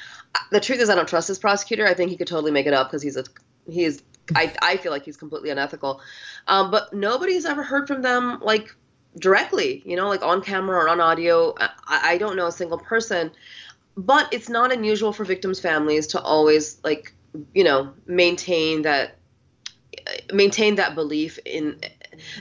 [0.51, 1.87] The truth is, I don't trust this prosecutor.
[1.87, 3.25] I think he could totally make it up because he's a
[3.67, 4.03] he's.
[4.35, 6.01] I, I feel like he's completely unethical,
[6.49, 8.75] um, but nobody's ever heard from them like
[9.19, 11.55] directly, you know, like on camera or on audio.
[11.59, 13.31] I, I don't know a single person,
[13.97, 17.13] but it's not unusual for victims' families to always like
[17.53, 19.17] you know maintain that
[20.33, 21.81] maintain that belief in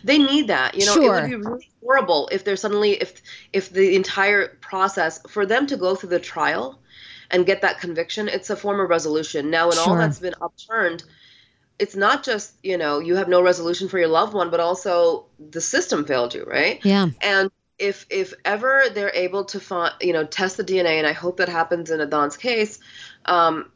[0.04, 3.22] they need that you know it would be really horrible if there's suddenly if
[3.52, 6.80] if the entire process for them to go through the trial
[7.32, 9.50] and get that conviction it's a form of resolution.
[9.50, 11.04] Now when all that's been upturned
[11.80, 15.26] it's not just you know you have no resolution for your loved one but also
[15.40, 16.80] the system failed you right?
[16.84, 17.08] Yeah.
[17.22, 17.50] and
[17.80, 21.38] if if ever they're able to find you know test the DNA, and I hope
[21.38, 22.80] that happens in Adnan's case,
[23.26, 23.72] um,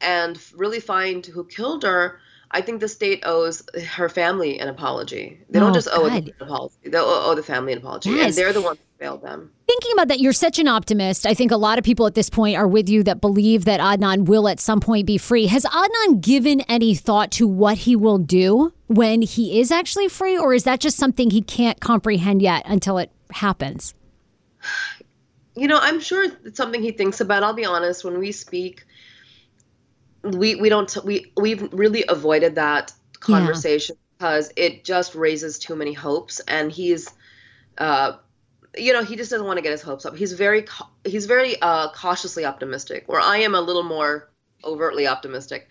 [0.00, 2.20] and really find who killed her,
[2.52, 5.38] I think the state owes her family an apology.
[5.50, 6.24] They Oh, don't just owe God.
[6.28, 8.26] an apology; they owe, owe the family an apology, Yes.
[8.26, 9.50] and they're the ones who failed them.
[9.66, 11.26] Thinking about that, you're such an optimist.
[11.26, 13.80] I think a lot of people at this point are with you that believe that
[13.80, 15.46] Adnan will at some point be free.
[15.48, 20.38] Has Adnan given any thought to what he will do when he is actually free,
[20.38, 23.92] or is that just something he can't comprehend yet until it happens?
[25.56, 27.42] you know, I'm sure it's something he thinks about.
[27.42, 28.85] I'll be honest, when we speak,
[30.34, 35.92] we we don't we we've really avoided that conversation because it just raises too many
[35.92, 37.12] hopes, and he's,
[37.78, 38.12] uh,
[38.76, 40.16] you know, he just doesn't want to get his hopes up.
[40.16, 40.66] He's very
[41.04, 44.30] he's very uh, cautiously optimistic, where I am a little more
[44.64, 45.68] overtly optimistic.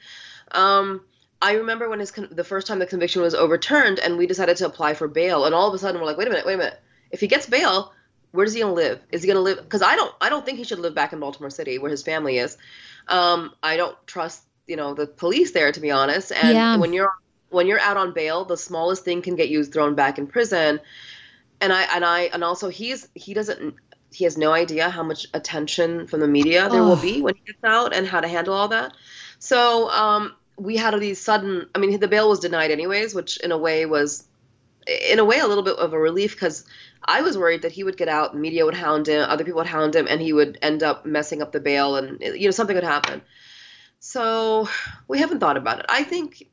[0.51, 1.01] Um,
[1.41, 4.57] I remember when his con- the first time the conviction was overturned, and we decided
[4.57, 6.55] to apply for bail, and all of a sudden we're like, wait a minute, wait
[6.55, 6.79] a minute.
[7.11, 7.93] If he gets bail,
[8.31, 8.99] where's he gonna live?
[9.11, 9.57] Is he gonna live?
[9.57, 12.03] Because I don't, I don't think he should live back in Baltimore City where his
[12.03, 12.57] family is.
[13.07, 16.31] Um, I don't trust, you know, the police there to be honest.
[16.31, 16.77] And Yeah.
[16.77, 17.11] when you're
[17.49, 20.79] when you're out on bail, the smallest thing can get you thrown back in prison.
[21.61, 23.75] And I and I and also he's he doesn't
[24.11, 27.41] he has no idea how much attention from the media there will be when he
[27.45, 28.93] gets out and how to handle all that.
[29.39, 31.67] So um, we had these sudden.
[31.75, 34.25] I mean, the bail was denied anyways, which in a way was,
[35.11, 36.65] in a way, a little bit of a relief because
[37.05, 39.67] I was worried that he would get out, media would hound him, other people would
[39.67, 42.75] hound him, and he would end up messing up the bail, and you know something
[42.75, 43.21] would happen.
[43.99, 44.67] So
[45.07, 45.85] we haven't thought about it.
[45.89, 46.47] I think.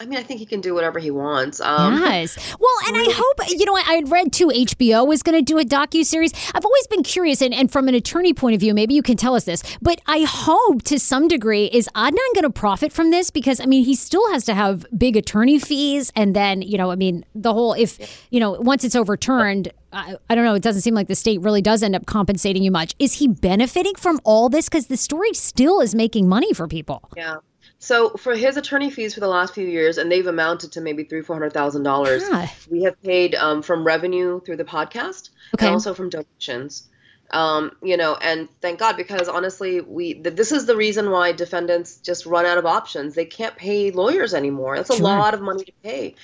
[0.00, 1.60] I mean, I think he can do whatever he wants.
[1.60, 2.36] Um, yes.
[2.58, 3.74] Well, and I hope you know.
[3.74, 4.48] I had read too.
[4.48, 6.32] HBO was going to do a docu series.
[6.54, 9.16] I've always been curious, and, and from an attorney point of view, maybe you can
[9.16, 9.62] tell us this.
[9.82, 13.66] But I hope to some degree is Adnan going to profit from this because I
[13.66, 17.24] mean he still has to have big attorney fees, and then you know I mean
[17.34, 19.72] the whole if you know once it's overturned.
[19.90, 20.54] I, I don't know.
[20.54, 22.94] It doesn't seem like the state really does end up compensating you much.
[22.98, 24.68] Is he benefiting from all this?
[24.68, 27.08] Because the story still is making money for people.
[27.16, 27.36] Yeah.
[27.78, 31.04] So for his attorney fees for the last few years, and they've amounted to maybe
[31.04, 32.24] three, four hundred thousand dollars.
[32.70, 35.66] We have paid um, from revenue through the podcast, Okay.
[35.66, 36.88] and also from donations.
[37.30, 41.32] Um, you know, and thank God because honestly, we th- this is the reason why
[41.32, 43.14] defendants just run out of options.
[43.14, 44.76] They can't pay lawyers anymore.
[44.76, 45.02] That's a Sure.
[45.04, 46.14] lot of money to pay,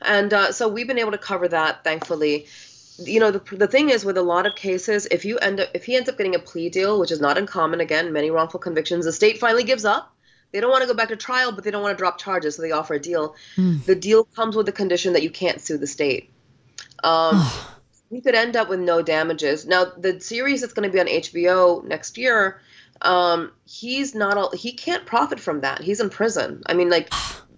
[0.00, 2.46] and uh, so we've been able to cover that, thankfully.
[2.98, 5.68] You know, the, the thing is with a lot of cases, if you end up
[5.74, 8.60] if he ends up getting a plea deal, which is not uncommon, again, many wrongful
[8.60, 10.14] convictions, the state finally gives up.
[10.52, 12.56] They don't want to go back to trial, but they don't want to drop charges,
[12.56, 13.34] so they offer a deal.
[13.86, 16.30] The deal comes with the condition that you can't sue the state.
[17.02, 17.42] Um,
[18.10, 19.66] we could end up with no damages.
[19.66, 22.60] Now, the series that's going to be on HBO next year,
[23.00, 25.80] um, he's not a, he can't profit from that.
[25.80, 26.62] He's in prison.
[26.66, 27.12] I mean, like,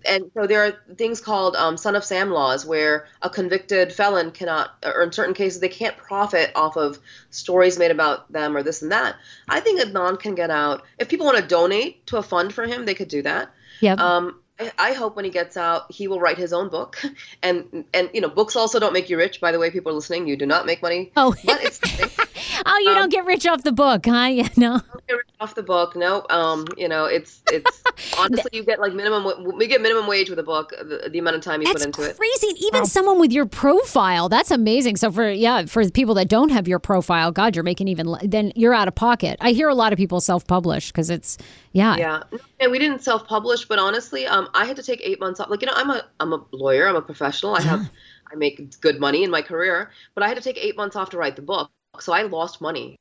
[0.06, 4.30] and so there are things called um, son of Sam laws where a convicted felon
[4.30, 6.98] cannot, or in certain cases, they can't profit off of
[7.30, 9.16] stories made about them or this and that.
[9.48, 10.82] I think Adnan can get out.
[10.98, 13.50] If people want to donate to a fund for him, they could do that.
[13.80, 13.98] Yep.
[13.98, 14.40] Um,
[14.78, 17.02] I, hope when he gets out, he will write his own book.
[17.42, 19.40] And and you know, books also don't make you rich.
[19.40, 20.26] By the way, people are listening.
[20.26, 21.12] You do not make money.
[21.16, 21.34] Oh.
[21.44, 21.78] but it's
[22.66, 24.24] Oh, you don't get rich off the book, huh?
[24.34, 24.80] Yeah, no.
[25.06, 25.94] get rich off the book.
[25.94, 27.82] No, um, you know, it's it's
[28.18, 29.56] honestly you get like minimum.
[29.56, 30.70] We get minimum wage with a book.
[30.70, 32.16] The, the amount of time you That's put into it.
[32.16, 32.56] crazy.
[32.66, 34.96] Even someone with your profile, that's amazing.
[34.96, 38.52] So for yeah, for people that don't have your profile, God, you're making even then
[38.56, 39.36] you're out of pocket.
[39.40, 41.36] I hear a lot of people self-publish because it's
[41.72, 41.96] yeah.
[41.96, 42.22] Yeah,
[42.60, 45.50] and we didn't self-publish, but honestly, um, I had to take eight months off.
[45.50, 46.86] Like you know, I'm a I'm a lawyer.
[46.88, 47.54] I'm a professional.
[47.54, 47.90] I have
[48.32, 51.10] I make good money in my career, but I had to take eight months off
[51.10, 51.70] to write the book.
[52.00, 52.96] So I lost money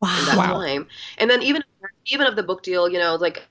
[0.00, 0.18] Wow.
[0.18, 0.62] in that Wow.
[0.64, 0.88] time.
[1.18, 1.62] And then even
[2.06, 3.44] even of the book deal, you know, like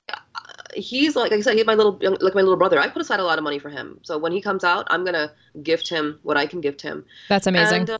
[0.74, 2.78] he's like, like I said, he's my little like my little brother.
[2.80, 4.00] I put aside a lot of money for him.
[4.02, 5.32] So when he comes out, I'm gonna
[5.62, 7.04] gift him what I can gift him.
[7.28, 7.88] That's amazing.
[7.88, 7.98] And uh,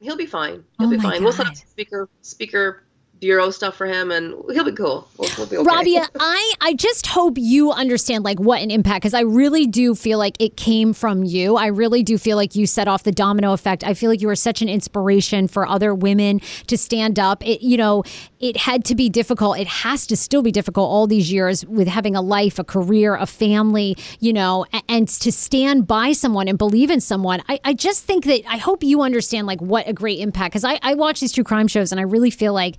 [0.00, 0.64] he'll be fine.
[0.78, 1.22] He'll Oh be fine.
[1.22, 2.84] We'll set up speaker speaker
[3.20, 5.08] bureau stuff for him, and he'll be cool.
[5.16, 5.68] We'll, we'll be okay.
[5.68, 9.94] Rabia, I, I just hope you understand like what an impact because I really do
[9.94, 11.56] feel like it came from you.
[11.56, 13.84] I really do feel like you set off the domino effect.
[13.84, 17.46] I feel like you were such an inspiration for other women to stand up.
[17.46, 18.04] It you know,
[18.40, 19.58] it had to be difficult.
[19.58, 23.14] It has to still be difficult all these years with having a life, a career,
[23.14, 27.42] a family, you know, and to stand by someone and believe in someone.
[27.48, 30.64] I, I just think that I hope you understand like what a great impact because
[30.64, 32.76] I, I watch these true crime shows and I really feel like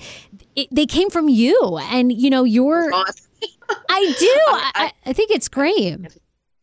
[0.55, 3.25] it, they came from you and you know you're Awesome.
[3.89, 4.35] I do.
[4.75, 5.97] I, I think it's great.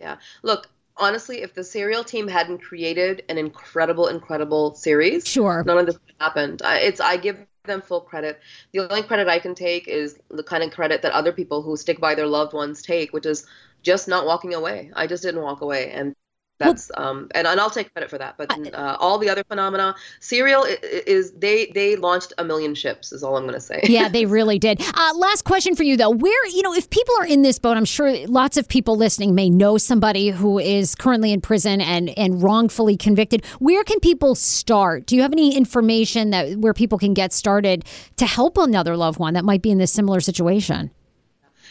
[0.01, 0.17] Yeah.
[0.43, 5.63] Look, honestly, if the serial team hadn't created an incredible, incredible series, Sure.
[5.67, 6.63] none of this happened.
[6.63, 8.41] I, it's I give them full credit.
[8.73, 11.77] The only credit I can take is the kind of credit that other people who
[11.77, 13.47] stick by their loved ones take, which is
[13.83, 14.91] just not walking away.
[14.95, 16.15] I just didn't walk away, and
[16.59, 18.37] that's um and, and I'll take credit for that.
[18.39, 22.75] But uh, all the other phenomena, serial i- i- is they they launched a million
[22.75, 23.13] ships.
[23.13, 23.81] Is all I'm gonna say.
[23.85, 24.81] Yeah, they really did.
[24.95, 26.11] Uh, last question for you, though.
[26.11, 29.35] Where, you know, if people are in this boat, I'm sure lots of people listening
[29.35, 33.45] may know somebody who is currently in prison and, and wrongfully convicted.
[33.59, 35.07] Where can people start?
[35.07, 37.85] Do you have any information that where people can get started
[38.17, 40.91] to help another loved one that might be in this similar situation?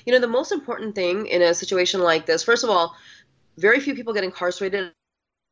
[0.06, 2.94] You know, the most important thing in a situation like this, first of all,
[3.58, 4.91] very few people get incarcerated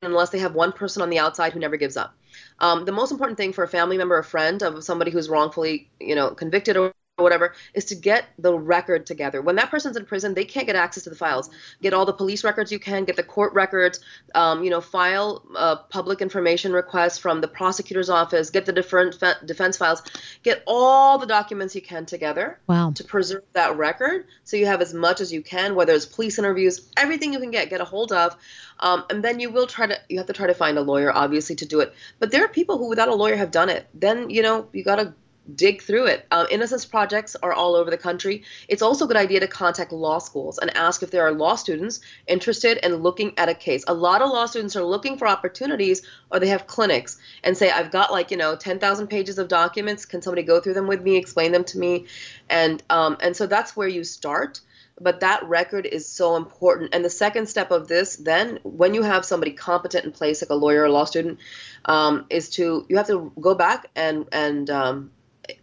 [0.02, 2.16] unless they have one person on the outside who never gives up.
[2.60, 5.90] Um, the most important thing for a family member or friend of somebody who's wrongfully,
[6.00, 9.42] you know, convicted or whatever is to get the record together.
[9.42, 11.50] When that person's in prison, they can't get access to the files.
[11.82, 14.00] Get all the police records you can, get the court records,
[14.34, 19.16] um, you know, file uh, public information requests from the prosecutor's office, get the different
[19.16, 20.02] fe- defense files,
[20.44, 22.92] get all the documents you can together Wow.
[22.96, 26.40] to preserve that record so you have as much as you can whether it's police
[26.40, 28.36] interviews everything you can get get a hold of
[28.80, 31.12] um, and then you will try to you have to try to find a lawyer
[31.14, 33.88] obviously to do it but there are people who without a lawyer have done it
[33.94, 35.14] then you know you got to
[35.56, 36.26] dig through it.
[36.32, 38.44] Um, innocence projects are all over the country.
[38.68, 41.56] It's also a good idea to contact law schools and ask if there are law
[41.56, 43.84] students interested in looking at a case.
[43.88, 47.72] A lot of law students are looking for opportunities or they have clinics and say
[47.72, 50.06] i've got like you know 10000 pages of documents.
[50.06, 52.06] Can somebody go through them with me explain them to me?
[52.50, 54.62] And um, and so that's where you start.
[55.00, 56.94] But that record is so important.
[56.94, 60.52] And the second step of this then when you have somebody competent in place like
[60.52, 61.40] a lawyer or law student
[61.86, 65.12] um, is to you have to go back and and um,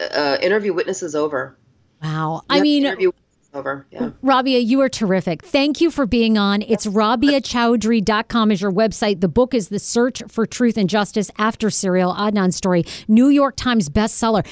[0.01, 1.57] uh, interview witnesses over
[2.03, 2.43] Wow.
[2.51, 5.43] You I mean, interview witnesses over yeah Rabia, you are terrific.
[5.43, 6.62] Thank you for being on.
[6.62, 9.20] It's rabiachaudry.com is your website.
[9.20, 13.57] The book is The Search for Truth and Justice After Serial Adnan Story, New York
[13.57, 14.47] Times bestseller.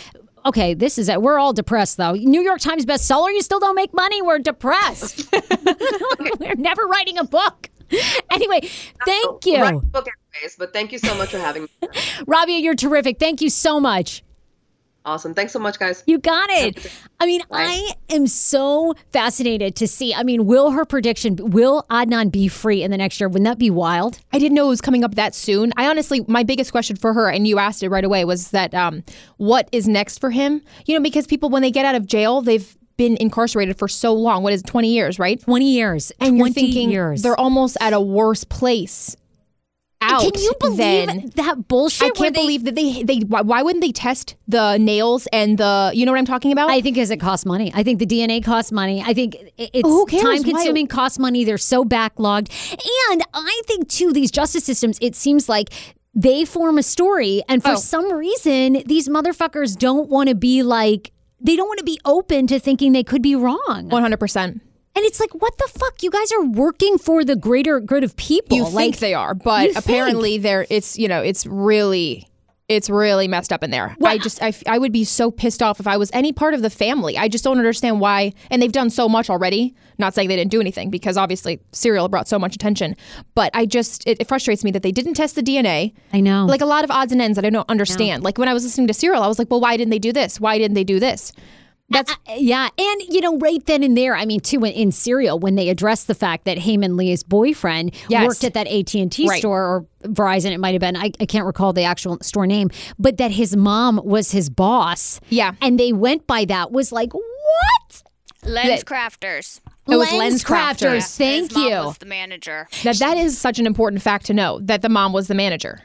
[0.46, 1.20] Okay, this is it.
[1.20, 2.12] We're all depressed though.
[2.12, 4.22] New York Times bestseller, you still don't make money.
[4.22, 5.28] We're depressed.
[6.40, 7.68] We're never writing a book.
[8.30, 8.60] Anyway,
[9.04, 9.80] thank you.
[9.92, 10.06] Book
[10.36, 11.88] anyways but thank you so much for having me
[12.26, 13.18] Rabia, you're terrific.
[13.18, 14.22] Thank you so much.
[15.06, 16.90] Awesome thanks so much guys You got it.
[17.18, 20.12] I mean, I am so fascinated to see.
[20.12, 23.28] I mean, will her prediction, will Adnan be free in the next year?
[23.28, 24.20] Wouldn't that be wild?
[24.32, 25.72] I didn't know it was coming up that soon.
[25.76, 28.74] I honestly, my biggest question for her, and you asked it right away, was that
[28.74, 29.02] um,
[29.38, 30.60] what is next for him?
[30.84, 34.12] You know, because people, when they get out of jail, they've been incarcerated for so
[34.12, 34.42] long.
[34.42, 35.40] What is it, 20 years, right?
[35.40, 36.12] 20 years.
[36.20, 37.22] And 20 you're thinking years.
[37.22, 39.16] they're almost at a worse place
[40.02, 40.76] out Can you believe
[41.08, 41.30] than.
[41.36, 42.06] that bullshit?
[42.06, 45.58] I can't they- believe that they they why, why wouldn't they test the nails and
[45.58, 46.70] the you know what I'm talking about?
[46.70, 47.72] I think because it costs money.
[47.74, 49.02] I think the DNA costs money.
[49.04, 51.44] I think it's time consuming, costs money.
[51.44, 52.50] They're so backlogged.
[53.10, 55.70] And I think, too, these justice systems, it seems like
[56.14, 57.42] they form a story.
[57.48, 57.76] And for Oh.
[57.76, 62.46] some reason, these motherfuckers don't want to be like, they don't want to be open
[62.48, 63.88] to thinking they could be wrong.
[63.90, 64.60] 100%.
[64.96, 66.02] And it's like, what the fuck?
[66.02, 68.56] You guys are working for the greater good of people.
[68.56, 72.26] You like, think they are, but apparently they're it's you know, it's really
[72.68, 73.94] It's really messed up in there.
[74.02, 76.62] I just, I, I would be so pissed off if I was any part of
[76.62, 77.16] the family.
[77.16, 78.32] I just don't understand why.
[78.50, 79.72] And they've done so much already.
[79.98, 82.96] Not saying they didn't do anything because obviously Serial brought so much attention.
[83.36, 85.92] But I just, it, it frustrates me that they didn't test the DNA.
[86.12, 86.44] I know.
[86.44, 88.24] Like a lot of odds and ends that I don't understand.
[88.24, 90.12] Like when I was listening to Serial, I was like, well, why didn't they do
[90.12, 90.40] this?
[90.40, 91.32] Why didn't they do this?
[91.88, 94.92] That's Uh, yeah, and you know, right then and there, I mean, too, in, in
[94.92, 98.26] Serial, when they addressed the fact that Hae Min Lee's boyfriend Yes.
[98.26, 99.38] worked at that AT and T Right.
[99.38, 100.96] store or Verizon, it might have been.
[100.96, 105.20] I, I can't recall the actual store name, but that his mom was his boss.
[105.30, 105.52] Yeah.
[105.60, 106.72] and they went by that.
[106.72, 108.02] Was like what?
[108.42, 109.60] LensCrafters.
[109.88, 110.44] It was LensCrafters.
[110.44, 111.16] Crafters.
[111.16, 111.76] Thank His mom you.
[111.76, 112.68] Was the manager.
[112.84, 115.82] Now that is such an important fact to know that the mom was the manager.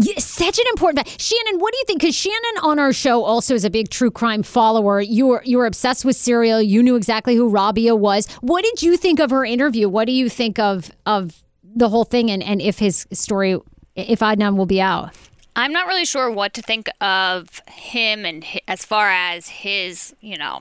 [0.00, 1.20] Yeah, such an important fact.
[1.20, 2.00] Shannon, what do you think?
[2.00, 5.00] Because Shannon on our show also is a big true crime follower.
[5.00, 6.62] You were you were obsessed with Serial.
[6.62, 8.28] You knew exactly who Rabia was.
[8.40, 9.88] What did you think of her interview?
[9.88, 13.58] What do you think of of the whole thing and, and if his story,
[13.96, 15.14] if Adnan will be out?
[15.56, 20.14] I'm not really sure what to think of him and hi- as far as his,
[20.20, 20.60] you know,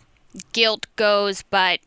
[0.54, 1.80] guilt goes, but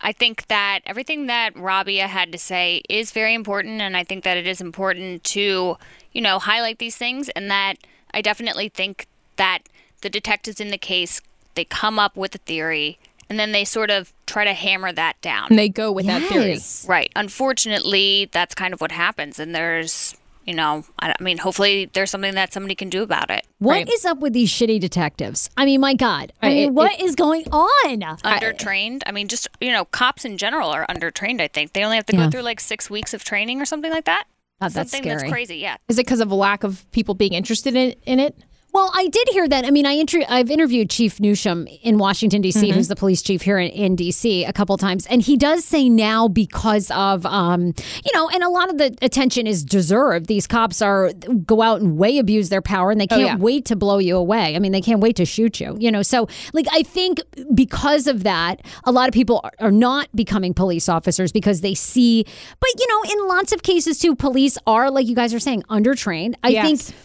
[0.00, 4.24] I think that everything that Rabia had to say is very important, and I think
[4.24, 5.76] that it is important to,
[6.12, 7.74] you know, highlight these things, and that
[8.14, 9.06] I definitely think
[9.36, 9.60] that
[10.02, 11.20] the detectives in the case
[11.54, 12.98] they come up with a theory,
[13.28, 15.46] and then they sort of try to hammer that down.
[15.50, 16.58] And they go with that theory.
[16.86, 17.10] Right.
[17.16, 22.10] Unfortunately, that's kind of what happens, and there's, you know, I, I mean, hopefully there's
[22.10, 23.46] something that somebody can do about it.
[23.58, 24.10] What is Right.
[24.12, 25.50] up with these shitty detectives?
[25.56, 26.32] I mean, my God.
[26.42, 28.00] I Right, mean, it- what is going on?
[28.00, 29.02] Undertrained.
[29.06, 31.40] I, mean, just you know, cops in general are undertrained.
[31.40, 32.24] I think they only have to Yeah.
[32.24, 34.24] go through like six weeks of training or something like that.
[34.62, 35.20] God, that's something scary.
[35.22, 35.56] that's crazy.
[35.56, 35.76] Yeah.
[35.88, 38.36] Is it because of a lack of people being interested in, in it?
[38.72, 39.66] Well, I did hear that.
[39.66, 42.74] I mean, I inter- I've interviewed Chief Newsham in Washington D.C., Mm-hmm.
[42.74, 44.44] who's the police chief here in, in D.C.
[44.44, 48.48] a couple times, and he does say now because of, um, you know, and a
[48.48, 50.26] lot of the attention is deserved.
[50.26, 51.12] These cops are
[51.44, 53.36] go out and way abuse their power, and they can't Oh, yeah.
[53.36, 54.56] wait to blow you away.
[54.56, 55.76] I mean, they can't wait to shoot you.
[55.78, 57.20] You know, so like I think
[57.54, 61.74] because of that, a lot of people are- are not becoming police officers because they
[61.74, 62.24] see.
[62.58, 65.62] But you know, in lots of cases too, police are like you guys are saying
[65.68, 66.36] undertrained.
[66.42, 66.64] I Yes.
[66.88, 66.98] think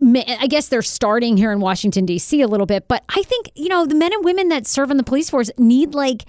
[0.00, 2.40] I guess they're starting here in Washington D.C.
[2.40, 4.96] a little bit, but I think you know the men and women that serve in
[4.96, 6.24] the police force need like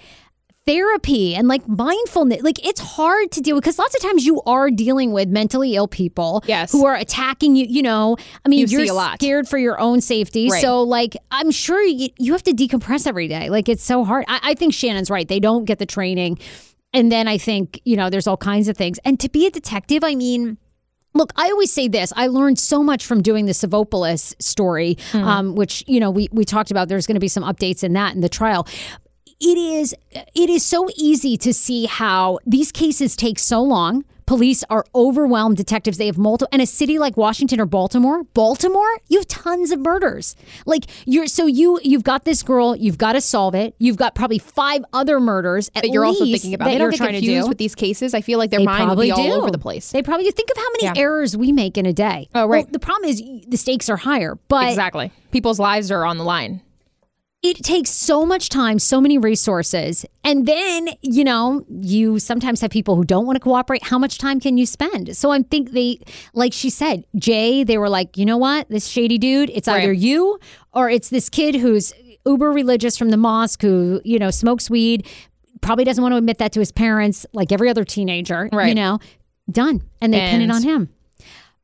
[0.66, 2.42] therapy and like mindfulness.
[2.44, 5.76] Like it's hard to deal with because lots of times you are dealing with mentally
[5.76, 6.72] ill people, Yes.
[6.72, 7.66] who are attacking you.
[7.68, 9.16] You know, I mean, you you're a lot.
[9.22, 10.62] scared for your own safety, Right.
[10.62, 13.50] so like I'm sure you, you have to decompress every day.
[13.50, 14.26] Like it's so hard.
[14.28, 15.28] I, I think Shannon's right.
[15.28, 16.40] They don't get the training,
[16.94, 19.00] and then I think you know there's all kinds of things.
[19.06, 20.58] And to be a detective, I mean.
[21.14, 22.14] Look, I always say this.
[22.16, 26.46] I learned so much from doing the Savopoulos story, um, which you know we we
[26.46, 26.88] talked about.
[26.88, 28.68] There's going to be some updates in that in the trial.
[29.42, 34.06] It is it is so easy to see how these cases take so long.
[34.30, 35.58] Police are overwhelmed.
[35.58, 36.50] Detectives they have multiple.
[36.52, 40.36] And a city like Washington or Baltimore, Baltimore, you have tons of murders.
[40.68, 42.76] Like you're so you you've got this girl.
[42.76, 43.74] You've got to solve it.
[43.80, 46.66] You've got probably five other murders at That you're also thinking about.
[46.66, 47.50] They you're don't get trying to confused do.
[47.50, 48.14] with these cases.
[48.14, 49.92] I feel like their They mind would probably be all over the place.
[49.92, 51.02] They probably think of how many Yeah.
[51.02, 52.30] errors we make in a day.
[52.36, 52.66] Oh, right.
[52.66, 55.12] Well, the problem is the stakes are higher, but exactly.
[55.32, 56.62] People's lives are on the line.
[57.42, 62.70] It takes so much time, so many resources, and then you know you sometimes have
[62.70, 63.84] people who don't want to cooperate.
[63.84, 65.16] How much time can you spend?
[65.16, 66.00] So I think they,
[66.34, 69.94] like she said, Jay, they were like, you know what, this shady dude, it's either
[69.94, 70.40] you
[70.74, 71.94] or it's this kid who's
[72.26, 75.08] uber religious from the mosque who you know smokes weed.
[75.62, 78.50] Probably doesn't want to admit that to his parents, like every other teenager.
[78.70, 79.00] You know,
[79.50, 80.90] done, and they pin it on him.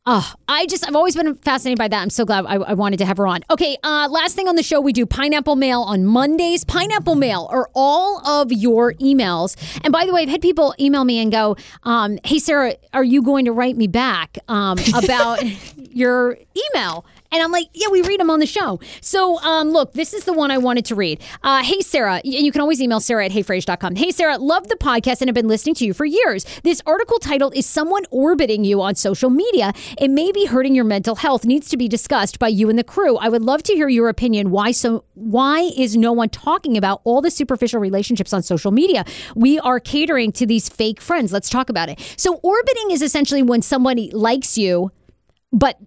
[0.07, 1.99] Oh, I just, I've always been fascinated by that.
[1.99, 3.41] I'm so glad I, I wanted to have her on.
[3.49, 6.63] Okay, uh, last thing on the show, we do Pineapple Mail on Mondays.
[6.63, 9.55] Pineapple Mail are all of your emails.
[9.83, 13.03] And by the way, I've had people email me and go, um, Hey, Sarah, are
[13.03, 15.39] you going to write me back um, about
[15.75, 16.37] your
[16.75, 17.03] email?
[17.35, 18.79] And I'm like, yeah, we read them on the show.
[19.01, 21.21] So, um, look, this is the one I wanted to read.
[21.43, 23.97] Uh, hey, Sarah, you can always email Sarah at heyfrase.com.
[23.97, 26.45] Hey, Sarah, love the podcast and have been listening to you for years.
[26.63, 29.73] This article titled Is Someone Orbiting You on Social Media?
[29.99, 32.85] It may be hurting your mental health, needs to be discussed by you and the
[32.85, 33.17] crew.
[33.17, 34.49] I would love to hear your opinion.
[34.49, 35.03] Why so?
[35.15, 39.03] Why is no one talking about all the superficial relationships on social media?
[39.35, 41.33] We are catering to these fake friends.
[41.33, 41.99] Let's talk about it.
[42.15, 44.93] So, orbiting is essentially when somebody likes you
[45.55, 45.77] but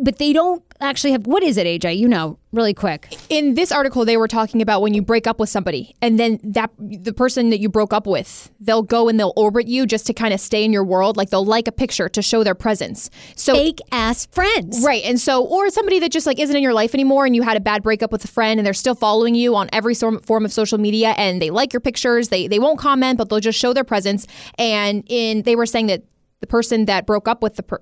[0.00, 3.70] but they don't actually have what is it aj you know really quick In this
[3.70, 7.12] article, they were talking about when you break up with somebody, and then that the
[7.12, 10.32] person that you broke up with, they'll go and they'll orbit you just to kind
[10.32, 11.16] of stay in your world.
[11.16, 13.10] Like they'll like a picture to show their presence.
[13.36, 15.02] So fake ass friends Right.
[15.04, 17.56] And so, or somebody that just like isn't in your life anymore and you had
[17.56, 20.52] a bad breakup with a friend and they're still following you on every form of
[20.52, 22.28] social media and they like your pictures.
[22.28, 24.26] They, they won't comment, but they'll just show their presence.
[24.58, 26.04] And in, they were saying that
[26.40, 27.80] the person that broke up with the, per,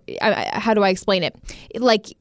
[0.53, 1.37] how do I explain it?
[1.77, 2.17] Like,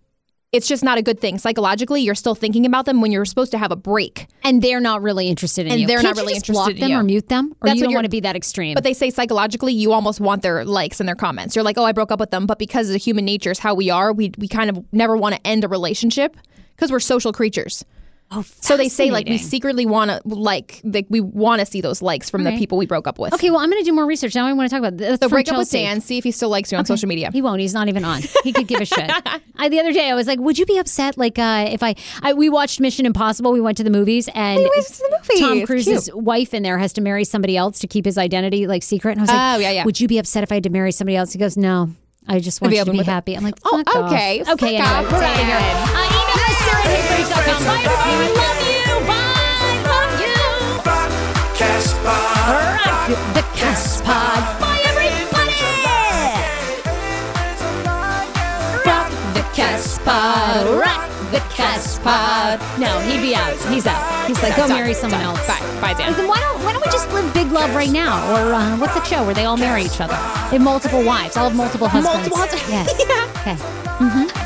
[0.56, 1.38] it's just not a good thing.
[1.38, 4.28] Psychologically, you're still thinking about them when you're supposed to have a break.
[4.44, 5.74] And they're not really interested in you.
[5.74, 5.88] And you.
[5.88, 6.98] they're Can't not you really just block interested in them you.
[7.00, 8.74] or mute them, or That's you what don't you're- want to be that extreme.
[8.74, 11.56] But they say psychologically, you almost want their likes and their comments.
[11.56, 13.74] You're like, oh, I broke up with them, but because of human nature is how
[13.76, 16.38] we are, we we kind of never want to end a relationship
[16.76, 17.84] because we're social creatures.
[18.32, 21.82] Oh, So they say like we secretly want to like like we want to see
[21.82, 23.34] those likes from the people we broke up with.
[23.34, 24.46] Okay, well, I'm going to do more research now.
[24.46, 25.20] I want to talk about this.
[25.20, 27.30] So break up with Dan, see if he still likes you on social media.
[27.32, 27.60] He won't.
[27.62, 28.22] He's not even on.
[28.44, 29.12] He could give a shit.
[29.58, 31.18] I, the other day, I was like, "Would you be upset?
[31.18, 33.52] Like, uh, if I, I, we watched Mission Impossible.
[33.52, 35.40] We went to the movies, and went to the movies.
[35.40, 38.84] Tom Cruise's wife in there has to marry somebody else to keep his identity like
[38.84, 39.12] secret.
[39.12, 39.86] And I was like, Oh, yeah, yeah.
[39.86, 41.32] Would you be upset if I had to marry somebody else?
[41.34, 41.90] He goes, No.
[42.28, 43.12] I just want you to be with it.
[43.12, 43.36] happy.
[43.36, 44.44] I'm like, Oh, Fuck off." okay.
[44.48, 46.25] Okay, anyway, off, we're
[62.78, 63.56] No, he'd be out.
[63.72, 64.28] He's out.
[64.28, 65.40] He's like, go marry someone else.
[65.48, 66.08] Bye, bye, Dan.
[66.08, 68.20] Like, then why don't why don't we just live big love right now?
[68.34, 70.14] Or uh, what's that show where they all marry each other?
[70.50, 71.38] They have multiple wives.
[71.38, 72.16] I'll have multiple husbands.
[72.18, 72.70] Multiple husbands.
[72.70, 72.92] Yes.
[73.40, 73.56] Okay.
[73.56, 74.45] Mm-hmm.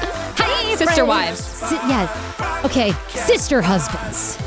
[0.79, 1.39] Sister wives.
[1.43, 2.61] Si- yeah.
[2.63, 2.91] Okay.
[3.09, 4.37] Sister husbands.